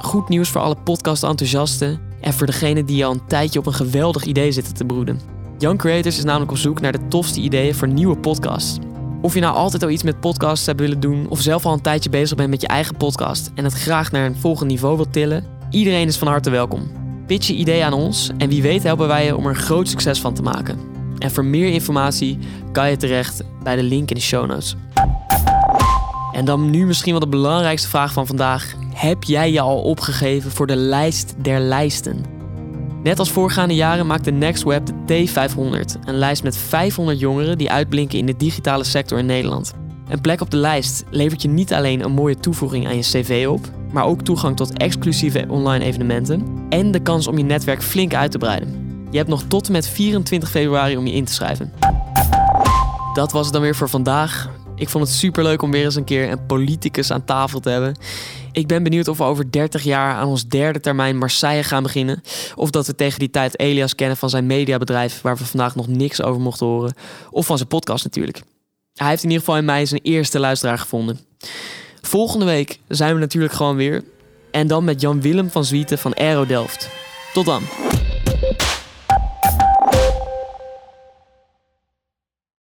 [0.00, 4.24] Goed nieuws voor alle podcast-enthousiasten en voor degenen die al een tijdje op een geweldig
[4.24, 5.20] idee zitten te broeden.
[5.58, 8.78] Young Creators is namelijk op zoek naar de tofste ideeën voor nieuwe podcasts.
[9.22, 11.80] Of je nou altijd al iets met podcasts hebt willen doen, of zelf al een
[11.80, 15.12] tijdje bezig bent met je eigen podcast en het graag naar een volgend niveau wilt
[15.12, 16.90] tillen, iedereen is van harte welkom.
[17.26, 19.88] Pitch je idee aan ons en wie weet helpen wij je om er een groot
[19.88, 20.78] succes van te maken.
[21.18, 22.38] En voor meer informatie
[22.72, 24.76] kan je terecht bij de link in de show notes.
[26.32, 28.74] En dan nu misschien wel de belangrijkste vraag van vandaag.
[28.94, 32.24] Heb jij je al opgegeven voor de lijst der lijsten?
[33.02, 37.58] Net als voorgaande jaren maakt de Next Web de T500, een lijst met 500 jongeren
[37.58, 39.72] die uitblinken in de digitale sector in Nederland.
[40.08, 43.46] Een plek op de lijst levert je niet alleen een mooie toevoeging aan je cv
[43.48, 48.14] op, maar ook toegang tot exclusieve online evenementen en de kans om je netwerk flink
[48.14, 49.06] uit te breiden.
[49.10, 51.72] Je hebt nog tot en met 24 februari om je in te schrijven.
[53.14, 54.50] Dat was het dan weer voor vandaag.
[54.76, 57.94] Ik vond het superleuk om weer eens een keer een politicus aan tafel te hebben.
[58.52, 62.22] Ik ben benieuwd of we over 30 jaar aan ons derde termijn Marseille gaan beginnen.
[62.54, 65.86] Of dat we tegen die tijd Elias kennen van zijn mediabedrijf, waar we vandaag nog
[65.86, 66.94] niks over mochten horen.
[67.30, 68.42] Of van zijn podcast natuurlijk.
[68.94, 71.20] Hij heeft in ieder geval in mij zijn eerste luisteraar gevonden.
[72.06, 74.04] Volgende week zijn we natuurlijk gewoon weer.
[74.50, 76.88] En dan met Jan Willem van Zwieten van Aero Delft.
[77.32, 77.62] Tot dan.